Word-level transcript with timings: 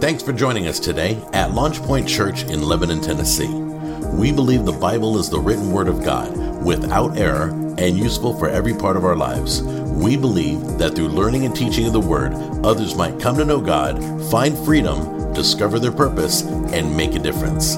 Thanks 0.00 0.22
for 0.22 0.32
joining 0.32 0.66
us 0.66 0.80
today 0.80 1.22
at 1.34 1.52
Launch 1.52 1.82
Point 1.82 2.08
Church 2.08 2.44
in 2.44 2.62
Lebanon, 2.62 3.02
Tennessee. 3.02 3.52
We 3.52 4.32
believe 4.32 4.64
the 4.64 4.72
Bible 4.72 5.18
is 5.18 5.28
the 5.28 5.38
written 5.38 5.72
word 5.72 5.88
of 5.88 6.02
God, 6.02 6.64
without 6.64 7.18
error, 7.18 7.50
and 7.76 7.98
useful 7.98 8.32
for 8.32 8.48
every 8.48 8.72
part 8.72 8.96
of 8.96 9.04
our 9.04 9.14
lives. 9.14 9.62
We 9.62 10.16
believe 10.16 10.78
that 10.78 10.94
through 10.94 11.08
learning 11.08 11.44
and 11.44 11.54
teaching 11.54 11.86
of 11.86 11.92
the 11.92 12.00
word, 12.00 12.32
others 12.64 12.94
might 12.94 13.20
come 13.20 13.36
to 13.36 13.44
know 13.44 13.60
God, 13.60 14.02
find 14.30 14.56
freedom, 14.64 15.34
discover 15.34 15.78
their 15.78 15.92
purpose, 15.92 16.44
and 16.44 16.96
make 16.96 17.14
a 17.14 17.18
difference. 17.18 17.74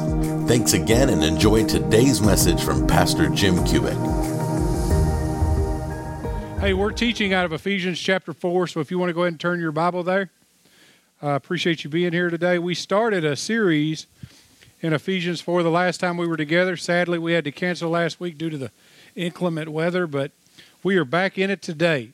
Thanks 0.46 0.74
again 0.74 1.08
and 1.08 1.24
enjoy 1.24 1.66
today's 1.66 2.20
message 2.20 2.62
from 2.62 2.86
Pastor 2.86 3.30
Jim 3.30 3.64
Cubic. 3.64 3.98
Hey, 6.60 6.72
we're 6.72 6.92
teaching 6.92 7.32
out 7.32 7.46
of 7.46 7.52
Ephesians 7.52 7.98
chapter 7.98 8.32
4, 8.32 8.68
so 8.68 8.78
if 8.78 8.92
you 8.92 8.98
want 9.00 9.10
to 9.10 9.12
go 9.12 9.22
ahead 9.22 9.32
and 9.32 9.40
turn 9.40 9.58
your 9.58 9.72
Bible 9.72 10.04
there, 10.04 10.30
I 11.24 11.36
appreciate 11.36 11.84
you 11.84 11.90
being 11.90 12.12
here 12.12 12.30
today. 12.30 12.58
We 12.58 12.74
started 12.74 13.24
a 13.24 13.36
series 13.36 14.08
in 14.80 14.92
Ephesians 14.92 15.40
4 15.40 15.62
the 15.62 15.70
last 15.70 16.00
time 16.00 16.16
we 16.16 16.26
were 16.26 16.36
together. 16.36 16.76
Sadly, 16.76 17.16
we 17.16 17.32
had 17.32 17.44
to 17.44 17.52
cancel 17.52 17.90
last 17.90 18.18
week 18.18 18.36
due 18.36 18.50
to 18.50 18.58
the 18.58 18.72
inclement 19.14 19.68
weather, 19.68 20.08
but 20.08 20.32
we 20.82 20.96
are 20.96 21.04
back 21.04 21.38
in 21.38 21.48
it 21.48 21.62
today. 21.62 22.10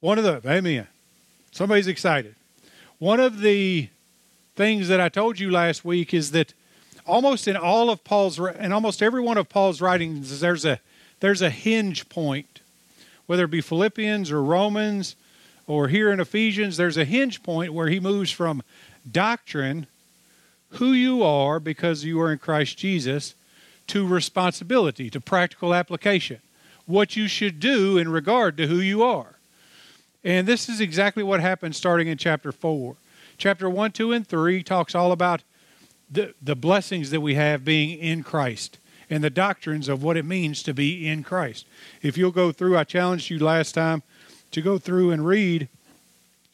One 0.00 0.18
of 0.18 0.24
the, 0.24 0.42
amen. 0.44 0.88
Somebody's 1.52 1.86
excited. 1.86 2.34
One 2.98 3.20
of 3.20 3.38
the 3.38 3.88
things 4.56 4.88
that 4.88 5.00
I 5.00 5.08
told 5.08 5.38
you 5.38 5.52
last 5.52 5.84
week 5.84 6.12
is 6.12 6.32
that 6.32 6.52
almost 7.06 7.46
in 7.46 7.56
all 7.56 7.88
of 7.88 8.02
Paul's, 8.02 8.40
in 8.40 8.72
almost 8.72 9.00
every 9.00 9.20
one 9.20 9.38
of 9.38 9.48
Paul's 9.48 9.80
writings, 9.80 10.40
there's 10.40 10.64
a, 10.64 10.80
there's 11.20 11.40
a 11.40 11.50
hinge 11.50 12.08
point. 12.08 12.62
Whether 13.26 13.44
it 13.44 13.52
be 13.52 13.60
Philippians 13.60 14.32
or 14.32 14.42
Romans 14.42 15.14
or 15.70 15.86
here 15.86 16.10
in 16.10 16.18
Ephesians, 16.18 16.76
there's 16.76 16.96
a 16.96 17.04
hinge 17.04 17.44
point 17.44 17.72
where 17.72 17.86
he 17.86 18.00
moves 18.00 18.32
from 18.32 18.60
doctrine, 19.08 19.86
who 20.70 20.90
you 20.90 21.22
are 21.22 21.60
because 21.60 22.02
you 22.02 22.20
are 22.20 22.32
in 22.32 22.38
Christ 22.38 22.76
Jesus, 22.76 23.36
to 23.86 24.04
responsibility, 24.04 25.08
to 25.10 25.20
practical 25.20 25.72
application, 25.72 26.40
what 26.86 27.14
you 27.14 27.28
should 27.28 27.60
do 27.60 27.96
in 27.96 28.10
regard 28.10 28.56
to 28.56 28.66
who 28.66 28.80
you 28.80 29.04
are. 29.04 29.36
And 30.24 30.44
this 30.44 30.68
is 30.68 30.80
exactly 30.80 31.22
what 31.22 31.38
happens 31.38 31.76
starting 31.76 32.08
in 32.08 32.18
chapter 32.18 32.50
4. 32.50 32.96
Chapter 33.38 33.70
1, 33.70 33.92
2, 33.92 34.10
and 34.10 34.26
3 34.26 34.64
talks 34.64 34.96
all 34.96 35.12
about 35.12 35.42
the, 36.10 36.34
the 36.42 36.56
blessings 36.56 37.10
that 37.10 37.20
we 37.20 37.36
have 37.36 37.64
being 37.64 37.96
in 37.96 38.24
Christ 38.24 38.78
and 39.08 39.22
the 39.22 39.30
doctrines 39.30 39.88
of 39.88 40.02
what 40.02 40.16
it 40.16 40.24
means 40.24 40.64
to 40.64 40.74
be 40.74 41.06
in 41.06 41.22
Christ. 41.22 41.64
If 42.02 42.18
you'll 42.18 42.32
go 42.32 42.50
through, 42.50 42.76
I 42.76 42.82
challenged 42.82 43.30
you 43.30 43.38
last 43.38 43.72
time 43.76 44.02
to 44.52 44.62
go 44.62 44.78
through 44.78 45.10
and 45.10 45.26
read 45.26 45.68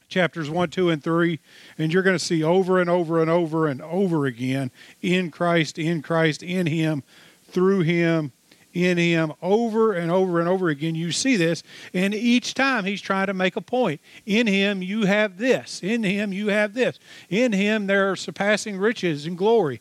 chapters 0.08 0.48
1, 0.48 0.70
2, 0.70 0.90
and 0.90 1.02
3, 1.02 1.38
and 1.78 1.92
you're 1.92 2.02
going 2.02 2.16
to 2.16 2.24
see 2.24 2.42
over 2.42 2.80
and 2.80 2.88
over 2.88 3.20
and 3.20 3.30
over 3.30 3.66
and 3.66 3.82
over 3.82 4.26
again 4.26 4.70
in 5.02 5.30
Christ, 5.30 5.78
in 5.78 6.02
Christ, 6.02 6.42
in 6.42 6.66
Him, 6.66 7.02
through 7.50 7.80
Him, 7.80 8.32
in 8.72 8.98
Him, 8.98 9.32
over 9.42 9.94
and 9.94 10.10
over 10.10 10.38
and 10.38 10.48
over 10.48 10.68
again. 10.68 10.94
You 10.94 11.10
see 11.10 11.36
this, 11.36 11.62
and 11.92 12.14
each 12.14 12.54
time 12.54 12.84
He's 12.84 13.00
trying 13.00 13.26
to 13.26 13.34
make 13.34 13.56
a 13.56 13.60
point. 13.60 14.00
In 14.26 14.46
Him, 14.46 14.82
you 14.82 15.06
have 15.06 15.38
this. 15.38 15.82
In 15.82 16.02
Him, 16.04 16.32
you 16.32 16.48
have 16.48 16.74
this. 16.74 16.98
In 17.28 17.52
Him, 17.52 17.86
there 17.86 18.10
are 18.10 18.16
surpassing 18.16 18.76
riches 18.78 19.26
and 19.26 19.36
glory. 19.36 19.80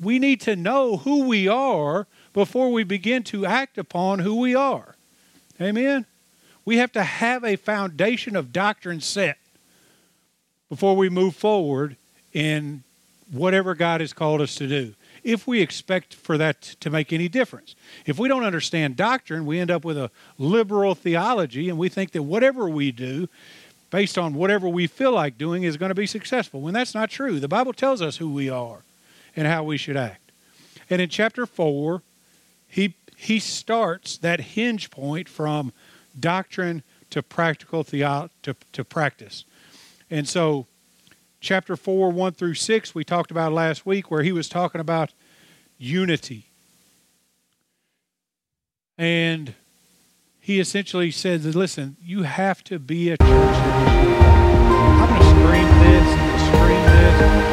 We 0.00 0.18
need 0.18 0.40
to 0.42 0.56
know 0.56 0.98
who 0.98 1.26
we 1.26 1.48
are 1.48 2.06
before 2.32 2.70
we 2.70 2.84
begin 2.84 3.22
to 3.24 3.46
act 3.46 3.78
upon 3.78 4.20
who 4.20 4.36
we 4.36 4.54
are. 4.54 4.96
Amen? 5.60 6.06
We 6.64 6.76
have 6.76 6.92
to 6.92 7.02
have 7.02 7.44
a 7.44 7.56
foundation 7.56 8.36
of 8.36 8.52
doctrine 8.52 9.00
set 9.00 9.38
before 10.68 10.96
we 10.96 11.08
move 11.08 11.34
forward 11.34 11.96
in 12.32 12.82
whatever 13.30 13.74
God 13.74 14.00
has 14.00 14.12
called 14.12 14.40
us 14.40 14.54
to 14.56 14.66
do. 14.66 14.94
If 15.22 15.46
we 15.46 15.60
expect 15.60 16.14
for 16.14 16.38
that 16.38 16.62
to 16.80 16.90
make 16.90 17.12
any 17.12 17.28
difference. 17.28 17.74
If 18.06 18.18
we 18.18 18.28
don't 18.28 18.44
understand 18.44 18.96
doctrine, 18.96 19.44
we 19.44 19.58
end 19.58 19.70
up 19.70 19.84
with 19.84 19.98
a 19.98 20.10
liberal 20.38 20.94
theology 20.94 21.68
and 21.68 21.78
we 21.78 21.88
think 21.88 22.12
that 22.12 22.22
whatever 22.22 22.68
we 22.68 22.90
do, 22.90 23.28
based 23.90 24.16
on 24.16 24.34
whatever 24.34 24.68
we 24.68 24.86
feel 24.86 25.12
like 25.12 25.36
doing, 25.36 25.64
is 25.64 25.76
going 25.76 25.90
to 25.90 25.94
be 25.94 26.06
successful. 26.06 26.60
When 26.60 26.72
that's 26.72 26.94
not 26.94 27.10
true. 27.10 27.38
The 27.38 27.48
Bible 27.48 27.72
tells 27.72 28.00
us 28.00 28.16
who 28.16 28.32
we 28.32 28.48
are 28.48 28.82
and 29.36 29.46
how 29.46 29.64
we 29.64 29.76
should 29.76 29.96
act. 29.96 30.32
And 30.88 31.02
in 31.02 31.08
chapter 31.08 31.44
4, 31.44 32.02
he, 32.66 32.94
he 33.16 33.38
starts 33.38 34.16
that 34.18 34.40
hinge 34.40 34.90
point 34.90 35.28
from 35.28 35.72
doctrine 36.18 36.82
to 37.10 37.22
practical 37.22 37.82
theo- 37.82 38.30
to, 38.42 38.56
to 38.72 38.84
practice. 38.84 39.44
And 40.10 40.28
so, 40.28 40.66
chapter 41.40 41.76
4, 41.76 42.10
1 42.10 42.32
through 42.32 42.54
6, 42.54 42.94
we 42.94 43.04
talked 43.04 43.30
about 43.30 43.52
last 43.52 43.86
week, 43.86 44.10
where 44.10 44.22
he 44.22 44.32
was 44.32 44.48
talking 44.48 44.80
about 44.80 45.12
unity. 45.78 46.46
And 48.98 49.54
he 50.40 50.60
essentially 50.60 51.10
said 51.10 51.42
listen, 51.44 51.96
you 52.02 52.24
have 52.24 52.64
to 52.64 52.78
be 52.78 53.10
a 53.10 53.16
church. 53.16 53.28
I'm 53.28 55.08
going 55.08 55.20
to 55.20 55.28
scream 55.28 55.68
this 55.80 56.06
and 56.06 56.40
scream 56.54 56.84
this 56.84 57.49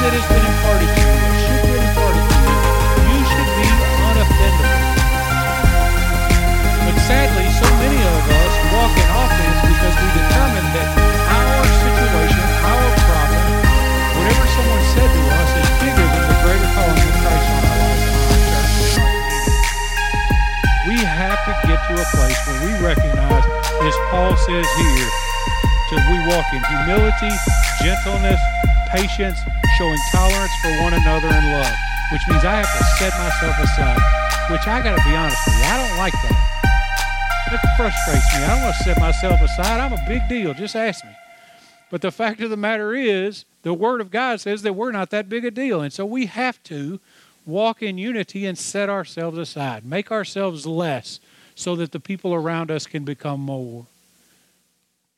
that 0.00 0.16
has 0.16 0.24
been 0.32 0.40
imparted 0.40 0.88
to 0.96 1.02
you, 1.04 1.28
should 1.44 1.60
be 1.60 1.76
imparted 1.76 2.24
to 2.24 2.36
you, 2.40 2.56
you 3.04 3.20
should 3.20 3.50
be 3.52 3.68
unoffendable. 4.00 4.80
But 6.88 6.96
sadly, 7.04 7.44
so 7.52 7.68
many 7.84 8.00
of 8.00 8.22
us 8.24 8.54
walk 8.72 8.96
in 8.96 9.08
offense 9.12 9.60
because 9.60 9.94
we 10.00 10.08
determine 10.16 10.66
that 10.72 10.88
our 10.96 11.64
situation, 11.84 12.44
our 12.64 12.88
problem, 13.04 13.44
whatever 14.16 14.46
someone 14.56 14.84
said 14.96 15.04
to 15.04 15.22
us, 15.36 15.50
is 15.60 15.68
bigger 15.84 16.06
than 16.16 16.24
the 16.32 16.38
greater 16.48 16.70
calling 16.72 17.04
of 17.04 17.16
Christ 17.20 17.48
on 17.52 17.60
our 17.60 17.76
life. 17.84 18.04
We 20.88 20.96
have 20.96 21.40
to 21.44 21.52
get 21.68 21.76
to 21.76 21.94
a 22.00 22.06
place 22.16 22.40
where 22.48 22.60
we 22.64 22.72
recognize, 22.80 23.44
as 23.84 23.96
Paul 24.08 24.32
says 24.48 24.64
here, 24.64 25.08
that 25.92 26.02
we 26.08 26.16
walk 26.24 26.48
in 26.56 26.64
humility, 26.72 27.36
gentleness, 27.84 28.40
patience, 28.90 29.38
showing 29.78 29.98
tolerance 30.12 30.52
for 30.62 30.70
one 30.82 30.94
another 30.94 31.28
in 31.28 31.44
love, 31.52 31.74
which 32.12 32.22
means 32.28 32.44
I 32.44 32.62
have 32.62 32.70
to 32.78 32.84
set 32.98 33.12
myself 33.18 33.56
aside, 33.62 34.00
which 34.50 34.66
I 34.66 34.82
got 34.82 34.98
to 34.98 35.04
be 35.04 35.14
honest 35.14 35.38
with 35.46 35.56
you, 35.56 35.64
I 35.64 35.88
don't 35.88 35.98
like 35.98 36.12
that. 36.12 36.50
It 37.52 37.60
frustrates 37.76 38.32
me. 38.32 38.44
I 38.44 38.54
don't 38.54 38.62
want 38.62 38.76
to 38.76 38.84
set 38.84 39.00
myself 39.00 39.40
aside. 39.40 39.80
I'm 39.80 39.92
a 39.92 40.04
big 40.06 40.28
deal. 40.28 40.54
Just 40.54 40.76
ask 40.76 41.04
me. 41.04 41.10
But 41.90 42.00
the 42.00 42.12
fact 42.12 42.40
of 42.40 42.50
the 42.50 42.56
matter 42.56 42.94
is, 42.94 43.44
the 43.62 43.74
Word 43.74 44.00
of 44.00 44.12
God 44.12 44.40
says 44.40 44.62
that 44.62 44.74
we're 44.74 44.92
not 44.92 45.10
that 45.10 45.28
big 45.28 45.44
a 45.44 45.50
deal. 45.50 45.80
And 45.80 45.92
so 45.92 46.06
we 46.06 46.26
have 46.26 46.62
to 46.64 47.00
walk 47.44 47.82
in 47.82 47.98
unity 47.98 48.46
and 48.46 48.56
set 48.56 48.88
ourselves 48.88 49.36
aside, 49.36 49.84
make 49.84 50.12
ourselves 50.12 50.64
less 50.64 51.18
so 51.56 51.74
that 51.76 51.90
the 51.90 51.98
people 51.98 52.32
around 52.32 52.70
us 52.70 52.86
can 52.86 53.04
become 53.04 53.40
more. 53.40 53.86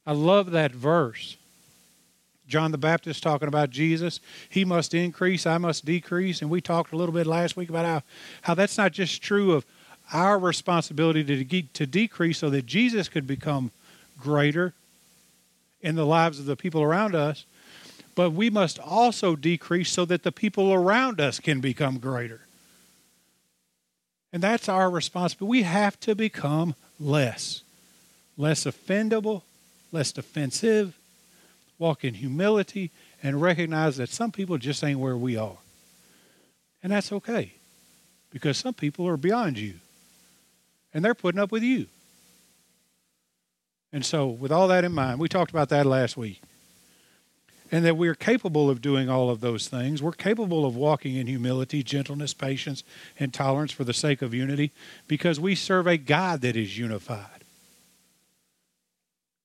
I 0.06 0.12
love 0.12 0.50
that 0.52 0.72
verse. 0.72 1.36
John 2.52 2.70
the 2.70 2.78
Baptist 2.78 3.22
talking 3.22 3.48
about 3.48 3.70
Jesus. 3.70 4.20
He 4.50 4.62
must 4.64 4.92
increase, 4.92 5.46
I 5.46 5.56
must 5.56 5.86
decrease. 5.86 6.42
And 6.42 6.50
we 6.50 6.60
talked 6.60 6.92
a 6.92 6.96
little 6.96 7.14
bit 7.14 7.26
last 7.26 7.56
week 7.56 7.70
about 7.70 7.86
how, 7.86 8.02
how 8.42 8.54
that's 8.54 8.76
not 8.76 8.92
just 8.92 9.22
true 9.22 9.52
of 9.52 9.64
our 10.12 10.38
responsibility 10.38 11.24
to, 11.24 11.62
to 11.62 11.86
decrease 11.86 12.38
so 12.38 12.50
that 12.50 12.66
Jesus 12.66 13.08
could 13.08 13.26
become 13.26 13.70
greater 14.20 14.74
in 15.80 15.94
the 15.94 16.04
lives 16.04 16.38
of 16.38 16.44
the 16.44 16.54
people 16.54 16.82
around 16.82 17.14
us, 17.14 17.46
but 18.14 18.32
we 18.32 18.50
must 18.50 18.78
also 18.78 19.34
decrease 19.34 19.90
so 19.90 20.04
that 20.04 20.22
the 20.22 20.30
people 20.30 20.74
around 20.74 21.22
us 21.22 21.40
can 21.40 21.60
become 21.60 21.98
greater. 21.98 22.42
And 24.30 24.42
that's 24.42 24.68
our 24.68 24.90
responsibility. 24.90 25.50
We 25.50 25.62
have 25.62 25.98
to 26.00 26.14
become 26.14 26.74
less, 27.00 27.62
less 28.36 28.64
offendable, 28.64 29.42
less 29.90 30.16
offensive, 30.18 30.98
walk 31.82 32.04
in 32.04 32.14
humility, 32.14 32.92
and 33.22 33.42
recognize 33.42 33.96
that 33.96 34.08
some 34.08 34.30
people 34.30 34.56
just 34.56 34.82
ain't 34.84 35.00
where 35.00 35.16
we 35.16 35.36
are. 35.36 35.58
And 36.82 36.92
that's 36.92 37.12
okay 37.12 37.54
because 38.30 38.56
some 38.56 38.72
people 38.72 39.06
are 39.08 39.16
beyond 39.16 39.58
you. 39.58 39.74
And 40.94 41.04
they're 41.04 41.14
putting 41.14 41.40
up 41.40 41.50
with 41.50 41.62
you. 41.62 41.86
And 43.92 44.06
so, 44.06 44.26
with 44.28 44.52
all 44.52 44.68
that 44.68 44.84
in 44.84 44.92
mind, 44.92 45.18
we 45.18 45.28
talked 45.28 45.50
about 45.50 45.68
that 45.70 45.84
last 45.84 46.16
week. 46.16 46.40
And 47.70 47.84
that 47.84 47.96
we're 47.96 48.14
capable 48.14 48.70
of 48.70 48.80
doing 48.82 49.08
all 49.08 49.30
of 49.30 49.40
those 49.40 49.66
things. 49.66 50.02
We're 50.02 50.12
capable 50.12 50.64
of 50.64 50.76
walking 50.76 51.16
in 51.16 51.26
humility, 51.26 51.82
gentleness, 51.82 52.34
patience, 52.34 52.84
and 53.18 53.32
tolerance 53.32 53.72
for 53.72 53.84
the 53.84 53.94
sake 53.94 54.22
of 54.22 54.34
unity 54.34 54.72
because 55.08 55.40
we 55.40 55.54
serve 55.54 55.86
a 55.86 55.96
God 55.96 56.42
that 56.42 56.54
is 56.54 56.78
unified. 56.78 57.41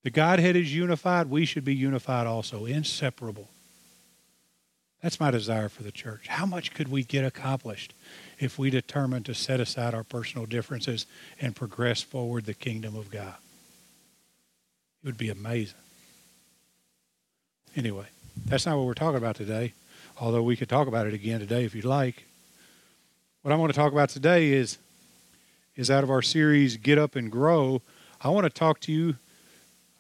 The 0.04 0.10
Godhead 0.10 0.56
is 0.56 0.74
unified. 0.74 1.30
We 1.30 1.46
should 1.46 1.66
be 1.66 1.76
unified 1.76 2.28
also, 2.28 2.66
inseparable. 2.66 3.50
That's 5.02 5.20
my 5.20 5.32
desire 5.32 5.70
for 5.70 5.84
the 5.84 5.92
church. 5.92 6.28
How 6.28 6.46
much 6.46 6.74
could 6.74 6.90
we 6.90 7.04
get 7.04 7.24
accomplished 7.24 7.94
if 8.40 8.58
we 8.58 8.70
determined 8.70 9.26
to 9.28 9.34
set 9.34 9.60
aside 9.60 9.94
our 9.94 10.04
personal 10.04 10.46
differences 10.46 11.06
and 11.40 11.56
progress 11.56 12.02
forward 12.02 12.46
the 12.46 12.54
kingdom 12.54 12.96
of 12.96 13.12
God? 13.12 13.36
It 15.04 15.06
would 15.06 15.18
be 15.18 15.30
amazing. 15.30 15.78
Anyway, 17.76 18.08
that's 18.46 18.66
not 18.66 18.78
what 18.78 18.88
we're 18.88 18.96
talking 18.96 19.18
about 19.18 19.36
today, 19.36 19.74
although 20.20 20.42
we 20.42 20.56
could 20.56 20.70
talk 20.70 20.88
about 20.88 21.06
it 21.06 21.14
again 21.14 21.40
today 21.40 21.64
if 21.64 21.76
you'd 21.76 21.86
like. 21.86 22.26
What 23.44 23.54
I 23.54 23.56
want 23.56 23.72
to 23.72 23.80
talk 23.80 23.92
about 23.92 24.10
today 24.10 24.52
is 24.52 24.78
is 25.76 25.92
out 25.92 26.04
of 26.04 26.10
our 26.10 26.24
series 26.24 26.76
Get 26.76 26.98
Up 26.98 27.16
and 27.16 27.32
Grow. 27.32 27.84
I 28.20 28.30
want 28.30 28.46
to 28.46 28.50
talk 28.50 28.80
to 28.82 28.92
you 28.92 29.16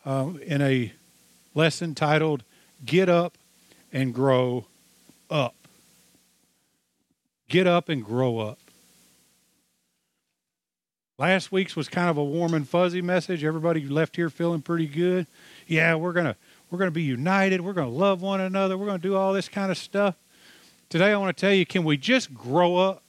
uh, 0.07 0.29
in 0.45 0.61
a 0.61 0.93
lesson 1.53 1.93
titled 1.93 2.43
Get 2.85 3.09
Up 3.09 3.37
and 3.91 4.13
Grow 4.13 4.65
Up. 5.29 5.53
Get 7.49 7.67
up 7.67 7.89
and 7.89 8.03
grow 8.03 8.39
up. 8.39 8.57
Last 11.17 11.51
week's 11.51 11.75
was 11.75 11.89
kind 11.89 12.09
of 12.09 12.17
a 12.17 12.23
warm 12.23 12.53
and 12.53 12.67
fuzzy 12.67 13.01
message. 13.01 13.43
Everybody 13.43 13.85
left 13.87 14.15
here 14.15 14.29
feeling 14.29 14.61
pretty 14.61 14.87
good. 14.87 15.27
Yeah, 15.67 15.95
we're 15.95 16.13
gonna 16.13 16.35
we're 16.69 16.79
gonna 16.79 16.91
be 16.91 17.03
united. 17.03 17.59
We're 17.59 17.73
gonna 17.73 17.89
love 17.89 18.21
one 18.21 18.39
another. 18.39 18.77
We're 18.77 18.85
gonna 18.85 18.99
do 18.99 19.15
all 19.15 19.33
this 19.33 19.49
kind 19.49 19.71
of 19.71 19.77
stuff. 19.77 20.15
Today, 20.89 21.11
I 21.11 21.17
want 21.17 21.35
to 21.35 21.41
tell 21.41 21.53
you: 21.53 21.65
Can 21.65 21.83
we 21.83 21.97
just 21.97 22.33
grow 22.33 22.77
up? 22.77 23.01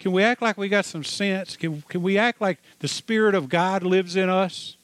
Can 0.00 0.12
we 0.12 0.22
act 0.22 0.40
like 0.40 0.56
we 0.56 0.68
got 0.68 0.84
some 0.84 1.04
sense? 1.04 1.56
Can 1.56 1.82
can 1.82 2.02
we 2.02 2.16
act 2.16 2.40
like 2.40 2.58
the 2.78 2.88
Spirit 2.88 3.34
of 3.34 3.48
God 3.48 3.82
lives 3.82 4.16
in 4.16 4.30
us, 4.30 4.76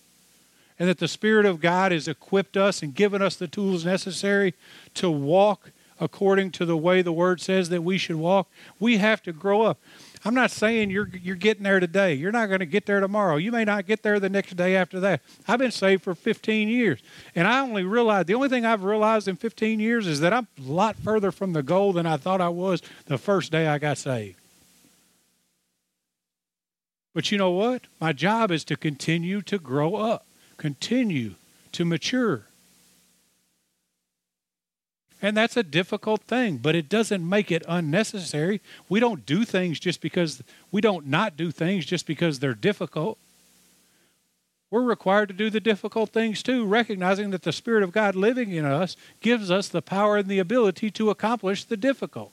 and 0.78 0.88
that 0.88 0.98
the 0.98 1.08
Spirit 1.08 1.46
of 1.46 1.60
God 1.60 1.92
has 1.92 2.08
equipped 2.08 2.56
us 2.56 2.82
and 2.82 2.94
given 2.94 3.22
us 3.22 3.36
the 3.36 3.48
tools 3.48 3.84
necessary 3.84 4.54
to 4.94 5.10
walk 5.10 5.70
according 5.98 6.50
to 6.50 6.66
the 6.66 6.76
way 6.76 7.00
the 7.00 7.12
Word 7.12 7.40
says 7.40 7.68
that 7.70 7.82
we 7.82 7.98
should 7.98 8.16
walk? 8.16 8.48
We 8.78 8.98
have 8.98 9.22
to 9.22 9.32
grow 9.32 9.62
up. 9.62 9.78
I'm 10.24 10.34
not 10.34 10.50
saying 10.50 10.90
you're 10.90 11.08
you're 11.22 11.36
getting 11.36 11.62
there 11.62 11.78
today. 11.78 12.14
You're 12.14 12.32
not 12.32 12.46
going 12.46 12.58
to 12.58 12.66
get 12.66 12.84
there 12.84 12.98
tomorrow. 12.98 13.36
You 13.36 13.52
may 13.52 13.64
not 13.64 13.86
get 13.86 14.02
there 14.02 14.18
the 14.18 14.28
next 14.28 14.56
day 14.56 14.74
after 14.74 14.98
that. 15.00 15.22
I've 15.46 15.60
been 15.60 15.70
saved 15.70 16.02
for 16.02 16.16
15 16.16 16.68
years, 16.68 17.00
and 17.34 17.46
I 17.46 17.60
only 17.60 17.84
realized 17.84 18.26
the 18.26 18.34
only 18.34 18.48
thing 18.48 18.66
I've 18.66 18.82
realized 18.82 19.28
in 19.28 19.36
15 19.36 19.78
years 19.78 20.06
is 20.06 20.20
that 20.20 20.32
I'm 20.32 20.48
a 20.58 20.62
lot 20.62 20.96
further 20.96 21.30
from 21.30 21.52
the 21.52 21.62
goal 21.62 21.92
than 21.92 22.06
I 22.06 22.16
thought 22.16 22.40
I 22.40 22.48
was 22.48 22.82
the 23.06 23.18
first 23.18 23.52
day 23.52 23.68
I 23.68 23.78
got 23.78 23.98
saved. 23.98 24.36
But 27.14 27.32
you 27.32 27.38
know 27.38 27.52
what? 27.52 27.82
My 27.98 28.12
job 28.12 28.50
is 28.50 28.62
to 28.64 28.76
continue 28.76 29.40
to 29.42 29.58
grow 29.58 29.94
up, 29.94 30.25
continue 30.56 31.34
to 31.72 31.84
mature. 31.84 32.46
And 35.22 35.36
that's 35.36 35.56
a 35.56 35.62
difficult 35.62 36.22
thing, 36.22 36.58
but 36.58 36.74
it 36.74 36.88
doesn't 36.88 37.26
make 37.26 37.50
it 37.50 37.64
unnecessary. 37.66 38.60
We 38.88 39.00
don't 39.00 39.24
do 39.24 39.44
things 39.44 39.80
just 39.80 40.00
because 40.00 40.42
we 40.70 40.80
don't 40.80 41.06
not 41.06 41.36
do 41.36 41.50
things 41.50 41.86
just 41.86 42.06
because 42.06 42.38
they're 42.38 42.54
difficult. 42.54 43.18
We're 44.70 44.82
required 44.82 45.28
to 45.28 45.34
do 45.34 45.48
the 45.48 45.60
difficult 45.60 46.10
things 46.10 46.42
too, 46.42 46.66
recognizing 46.66 47.30
that 47.30 47.42
the 47.42 47.52
Spirit 47.52 47.82
of 47.82 47.92
God 47.92 48.14
living 48.14 48.50
in 48.50 48.64
us 48.64 48.96
gives 49.20 49.50
us 49.50 49.68
the 49.68 49.80
power 49.80 50.16
and 50.16 50.28
the 50.28 50.38
ability 50.38 50.90
to 50.92 51.10
accomplish 51.10 51.64
the 51.64 51.76
difficult. 51.76 52.32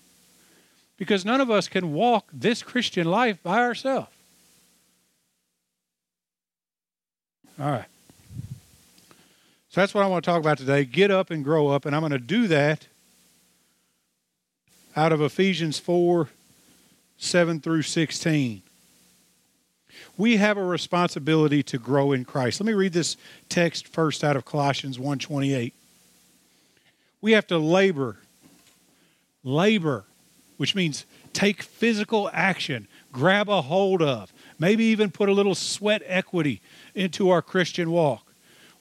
Because 0.97 1.23
none 1.23 1.41
of 1.41 1.49
us 1.49 1.67
can 1.67 1.93
walk 1.93 2.27
this 2.33 2.63
Christian 2.63 3.07
life 3.07 3.41
by 3.43 3.59
ourselves. 3.59 4.09
All 7.59 7.71
right. 7.71 7.85
So 9.73 9.81
that's 9.81 9.95
what 9.95 10.03
I 10.03 10.07
want 10.07 10.23
to 10.23 10.29
talk 10.29 10.39
about 10.39 10.59
today. 10.59 10.85
Get 10.85 11.09
up 11.09 11.31
and 11.31 11.43
grow 11.43 11.69
up. 11.69 11.87
And 11.87 11.95
I'm 11.95 12.03
going 12.03 12.11
to 12.11 12.19
do 12.19 12.45
that 12.45 12.85
out 14.95 15.11
of 15.11 15.19
Ephesians 15.19 15.79
4 15.79 16.29
7 17.17 17.59
through 17.59 17.81
16. 17.81 18.61
We 20.15 20.37
have 20.37 20.57
a 20.57 20.63
responsibility 20.63 21.63
to 21.63 21.79
grow 21.79 22.11
in 22.11 22.23
Christ. 22.23 22.59
Let 22.59 22.67
me 22.67 22.73
read 22.73 22.93
this 22.93 23.17
text 23.49 23.87
first 23.87 24.23
out 24.23 24.35
of 24.35 24.45
Colossians 24.45 24.99
1:28. 24.99 25.73
We 27.21 27.31
have 27.31 27.47
to 27.47 27.57
labor. 27.57 28.17
Labor, 29.43 30.03
which 30.57 30.75
means 30.75 31.05
take 31.33 31.63
physical 31.63 32.29
action, 32.31 32.87
grab 33.11 33.49
a 33.49 33.63
hold 33.63 34.03
of, 34.03 34.31
maybe 34.59 34.83
even 34.83 35.09
put 35.09 35.29
a 35.29 35.33
little 35.33 35.55
sweat 35.55 36.03
equity 36.05 36.61
into 36.93 37.31
our 37.31 37.41
Christian 37.41 37.89
walk. 37.89 38.32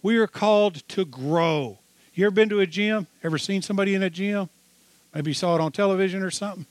We 0.02 0.18
are 0.18 0.26
called 0.26 0.86
to 0.88 1.04
grow. 1.04 1.78
You 2.14 2.26
ever 2.26 2.34
been 2.34 2.48
to 2.50 2.60
a 2.60 2.66
gym? 2.66 3.06
Ever 3.22 3.38
seen 3.38 3.62
somebody 3.62 3.94
in 3.94 4.02
a 4.02 4.10
gym? 4.10 4.48
Maybe 5.14 5.30
you 5.30 5.34
saw 5.34 5.54
it 5.54 5.60
on 5.60 5.72
television 5.72 6.22
or 6.22 6.30
something. 6.30 6.66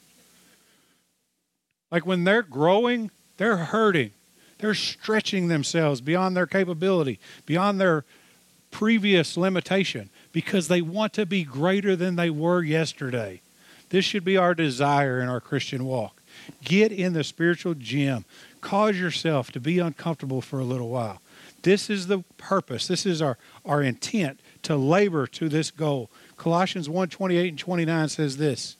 Like 1.91 2.05
when 2.05 2.23
they're 2.23 2.43
growing, 2.43 3.11
they're 3.37 3.57
hurting. 3.57 4.11
They're 4.59 4.73
stretching 4.75 5.47
themselves 5.47 6.01
beyond 6.01 6.37
their 6.37 6.45
capability, 6.45 7.19
beyond 7.45 7.81
their 7.81 8.05
previous 8.69 9.35
limitation, 9.35 10.09
because 10.31 10.67
they 10.67 10.81
want 10.81 11.13
to 11.13 11.25
be 11.25 11.43
greater 11.43 11.95
than 11.95 12.15
they 12.15 12.29
were 12.29 12.63
yesterday. 12.63 13.41
This 13.89 14.05
should 14.05 14.23
be 14.23 14.37
our 14.37 14.53
desire 14.53 15.19
in 15.19 15.27
our 15.27 15.41
Christian 15.41 15.85
walk. 15.85 16.21
Get 16.63 16.91
in 16.91 17.13
the 17.13 17.23
spiritual 17.23 17.73
gym. 17.73 18.25
Cause 18.61 18.97
yourself 18.97 19.51
to 19.51 19.59
be 19.59 19.79
uncomfortable 19.79 20.41
for 20.41 20.59
a 20.59 20.63
little 20.63 20.89
while. 20.89 21.20
This 21.63 21.89
is 21.89 22.07
the 22.07 22.19
purpose. 22.37 22.87
This 22.87 23.05
is 23.05 23.21
our, 23.21 23.37
our 23.65 23.81
intent 23.81 24.39
to 24.63 24.75
labor 24.75 25.27
to 25.27 25.49
this 25.49 25.71
goal. 25.71 26.09
Colossians 26.37 26.89
1 26.89 27.09
28 27.09 27.49
and 27.49 27.59
29 27.59 28.09
says 28.09 28.37
this 28.37 28.77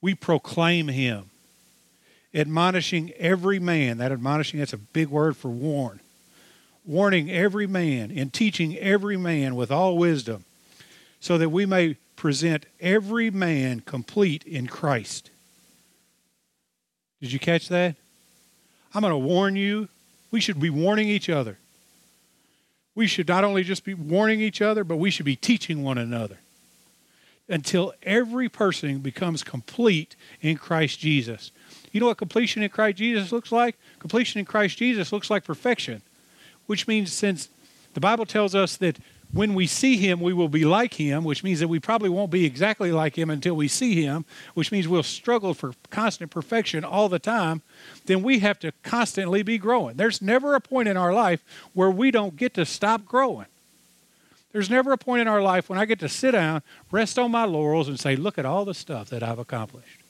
We 0.00 0.14
proclaim 0.14 0.88
him, 0.88 1.30
admonishing 2.34 3.12
every 3.18 3.58
man. 3.58 3.98
That 3.98 4.12
admonishing, 4.12 4.60
that's 4.60 4.72
a 4.72 4.78
big 4.78 5.08
word 5.08 5.36
for 5.36 5.48
warn. 5.48 6.00
Warning 6.84 7.30
every 7.30 7.66
man 7.66 8.10
and 8.10 8.32
teaching 8.32 8.76
every 8.78 9.16
man 9.16 9.54
with 9.54 9.70
all 9.70 9.96
wisdom, 9.96 10.44
so 11.20 11.38
that 11.38 11.50
we 11.50 11.66
may 11.66 11.96
present 12.16 12.66
every 12.80 13.30
man 13.30 13.80
complete 13.80 14.44
in 14.44 14.66
Christ. 14.66 15.30
Did 17.20 17.32
you 17.32 17.38
catch 17.38 17.68
that? 17.68 17.94
I'm 18.94 19.02
going 19.02 19.12
to 19.12 19.18
warn 19.18 19.54
you 19.54 19.88
we 20.32 20.40
should 20.40 20.58
be 20.58 20.70
warning 20.70 21.08
each 21.08 21.28
other. 21.28 21.58
We 22.96 23.06
should 23.06 23.28
not 23.28 23.44
only 23.44 23.62
just 23.62 23.84
be 23.84 23.94
warning 23.94 24.40
each 24.40 24.60
other, 24.60 24.82
but 24.82 24.96
we 24.96 25.10
should 25.10 25.24
be 25.26 25.36
teaching 25.36 25.84
one 25.84 25.98
another 25.98 26.38
until 27.48 27.92
every 28.02 28.48
person 28.48 28.98
becomes 28.98 29.44
complete 29.44 30.16
in 30.40 30.56
Christ 30.56 30.98
Jesus. 30.98 31.52
You 31.92 32.00
know 32.00 32.06
what 32.06 32.16
completion 32.16 32.62
in 32.62 32.70
Christ 32.70 32.98
Jesus 32.98 33.30
looks 33.30 33.52
like? 33.52 33.76
Completion 33.98 34.40
in 34.40 34.44
Christ 34.44 34.78
Jesus 34.78 35.12
looks 35.12 35.30
like 35.30 35.44
perfection, 35.44 36.02
which 36.66 36.88
means 36.88 37.12
since 37.12 37.48
the 37.94 38.00
Bible 38.00 38.26
tells 38.26 38.54
us 38.54 38.76
that 38.78 38.98
when 39.32 39.54
we 39.54 39.66
see 39.66 39.96
him, 39.96 40.20
we 40.20 40.34
will 40.34 40.48
be 40.48 40.64
like 40.64 40.94
him, 40.94 41.24
which 41.24 41.42
means 41.42 41.60
that 41.60 41.68
we 41.68 41.80
probably 41.80 42.10
won't 42.10 42.30
be 42.30 42.44
exactly 42.44 42.92
like 42.92 43.16
him 43.16 43.30
until 43.30 43.54
we 43.54 43.66
see 43.66 44.02
him, 44.02 44.26
which 44.52 44.70
means 44.70 44.86
we'll 44.86 45.02
struggle 45.02 45.54
for 45.54 45.72
constant 45.90 46.30
perfection 46.30 46.84
all 46.84 47.08
the 47.08 47.18
time, 47.18 47.62
then 48.04 48.22
we 48.22 48.40
have 48.40 48.58
to 48.58 48.72
constantly 48.82 49.42
be 49.42 49.56
growing. 49.56 49.96
There's 49.96 50.20
never 50.20 50.54
a 50.54 50.60
point 50.60 50.88
in 50.88 50.98
our 50.98 51.14
life 51.14 51.42
where 51.72 51.90
we 51.90 52.10
don't 52.10 52.36
get 52.36 52.52
to 52.54 52.66
stop 52.66 53.06
growing. 53.06 53.46
There's 54.52 54.68
never 54.68 54.92
a 54.92 54.98
point 54.98 55.22
in 55.22 55.28
our 55.28 55.40
life 55.40 55.70
when 55.70 55.78
I 55.78 55.86
get 55.86 55.98
to 56.00 56.10
sit 56.10 56.32
down, 56.32 56.62
rest 56.90 57.18
on 57.18 57.30
my 57.30 57.46
laurels, 57.46 57.88
and 57.88 57.98
say, 57.98 58.16
Look 58.16 58.36
at 58.36 58.44
all 58.44 58.66
the 58.66 58.74
stuff 58.74 59.08
that 59.08 59.22
I've 59.22 59.38
accomplished. 59.38 60.00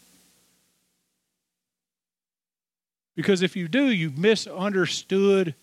Because 3.14 3.40
if 3.40 3.54
you 3.54 3.68
do, 3.68 3.84
you've 3.84 4.18
misunderstood 4.18 5.54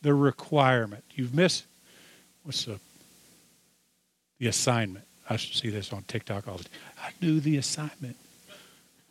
the 0.00 0.14
requirement. 0.14 1.04
You've 1.14 1.34
mis 1.34 1.64
what's 2.42 2.64
the 2.64 2.78
the 4.38 4.48
assignment. 4.48 5.04
I 5.28 5.36
should 5.36 5.56
see 5.56 5.70
this 5.70 5.92
on 5.92 6.02
TikTok 6.04 6.46
all 6.46 6.56
the 6.56 6.64
time. 6.64 6.72
I 7.02 7.10
knew 7.20 7.40
the 7.40 7.56
assignment. 7.56 8.16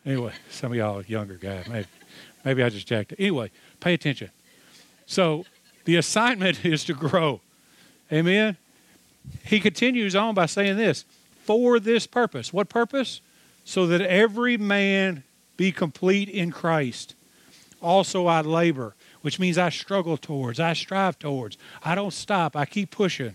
Anyway, 0.04 0.32
some 0.50 0.72
of 0.72 0.78
y'all 0.78 1.02
younger 1.02 1.34
guys, 1.34 1.66
maybe, 1.68 1.88
maybe 2.44 2.62
I 2.62 2.68
just 2.68 2.86
jacked 2.86 3.12
it. 3.12 3.20
Anyway, 3.20 3.50
pay 3.80 3.94
attention. 3.94 4.30
So 5.06 5.44
the 5.84 5.96
assignment 5.96 6.64
is 6.64 6.84
to 6.84 6.94
grow. 6.94 7.40
Amen. 8.12 8.56
He 9.44 9.58
continues 9.58 10.14
on 10.14 10.34
by 10.34 10.46
saying 10.46 10.76
this 10.76 11.04
for 11.44 11.80
this 11.80 12.06
purpose. 12.06 12.52
What 12.52 12.68
purpose? 12.68 13.20
So 13.64 13.86
that 13.88 14.00
every 14.00 14.56
man 14.56 15.24
be 15.56 15.72
complete 15.72 16.28
in 16.28 16.52
Christ. 16.52 17.14
also 17.82 18.26
I 18.26 18.40
labor, 18.42 18.94
which 19.22 19.38
means 19.38 19.58
I 19.58 19.70
struggle 19.70 20.16
towards, 20.16 20.60
I 20.60 20.72
strive 20.72 21.18
towards. 21.18 21.58
I 21.84 21.94
don't 21.94 22.12
stop, 22.12 22.54
I 22.54 22.64
keep 22.64 22.90
pushing. 22.90 23.34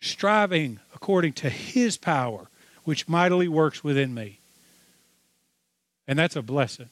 Striving 0.00 0.80
according 0.94 1.32
to 1.34 1.50
his 1.50 1.96
power, 1.96 2.48
which 2.84 3.08
mightily 3.08 3.48
works 3.48 3.82
within 3.82 4.14
me. 4.14 4.38
And 6.06 6.18
that's 6.18 6.36
a 6.36 6.42
blessing. 6.42 6.88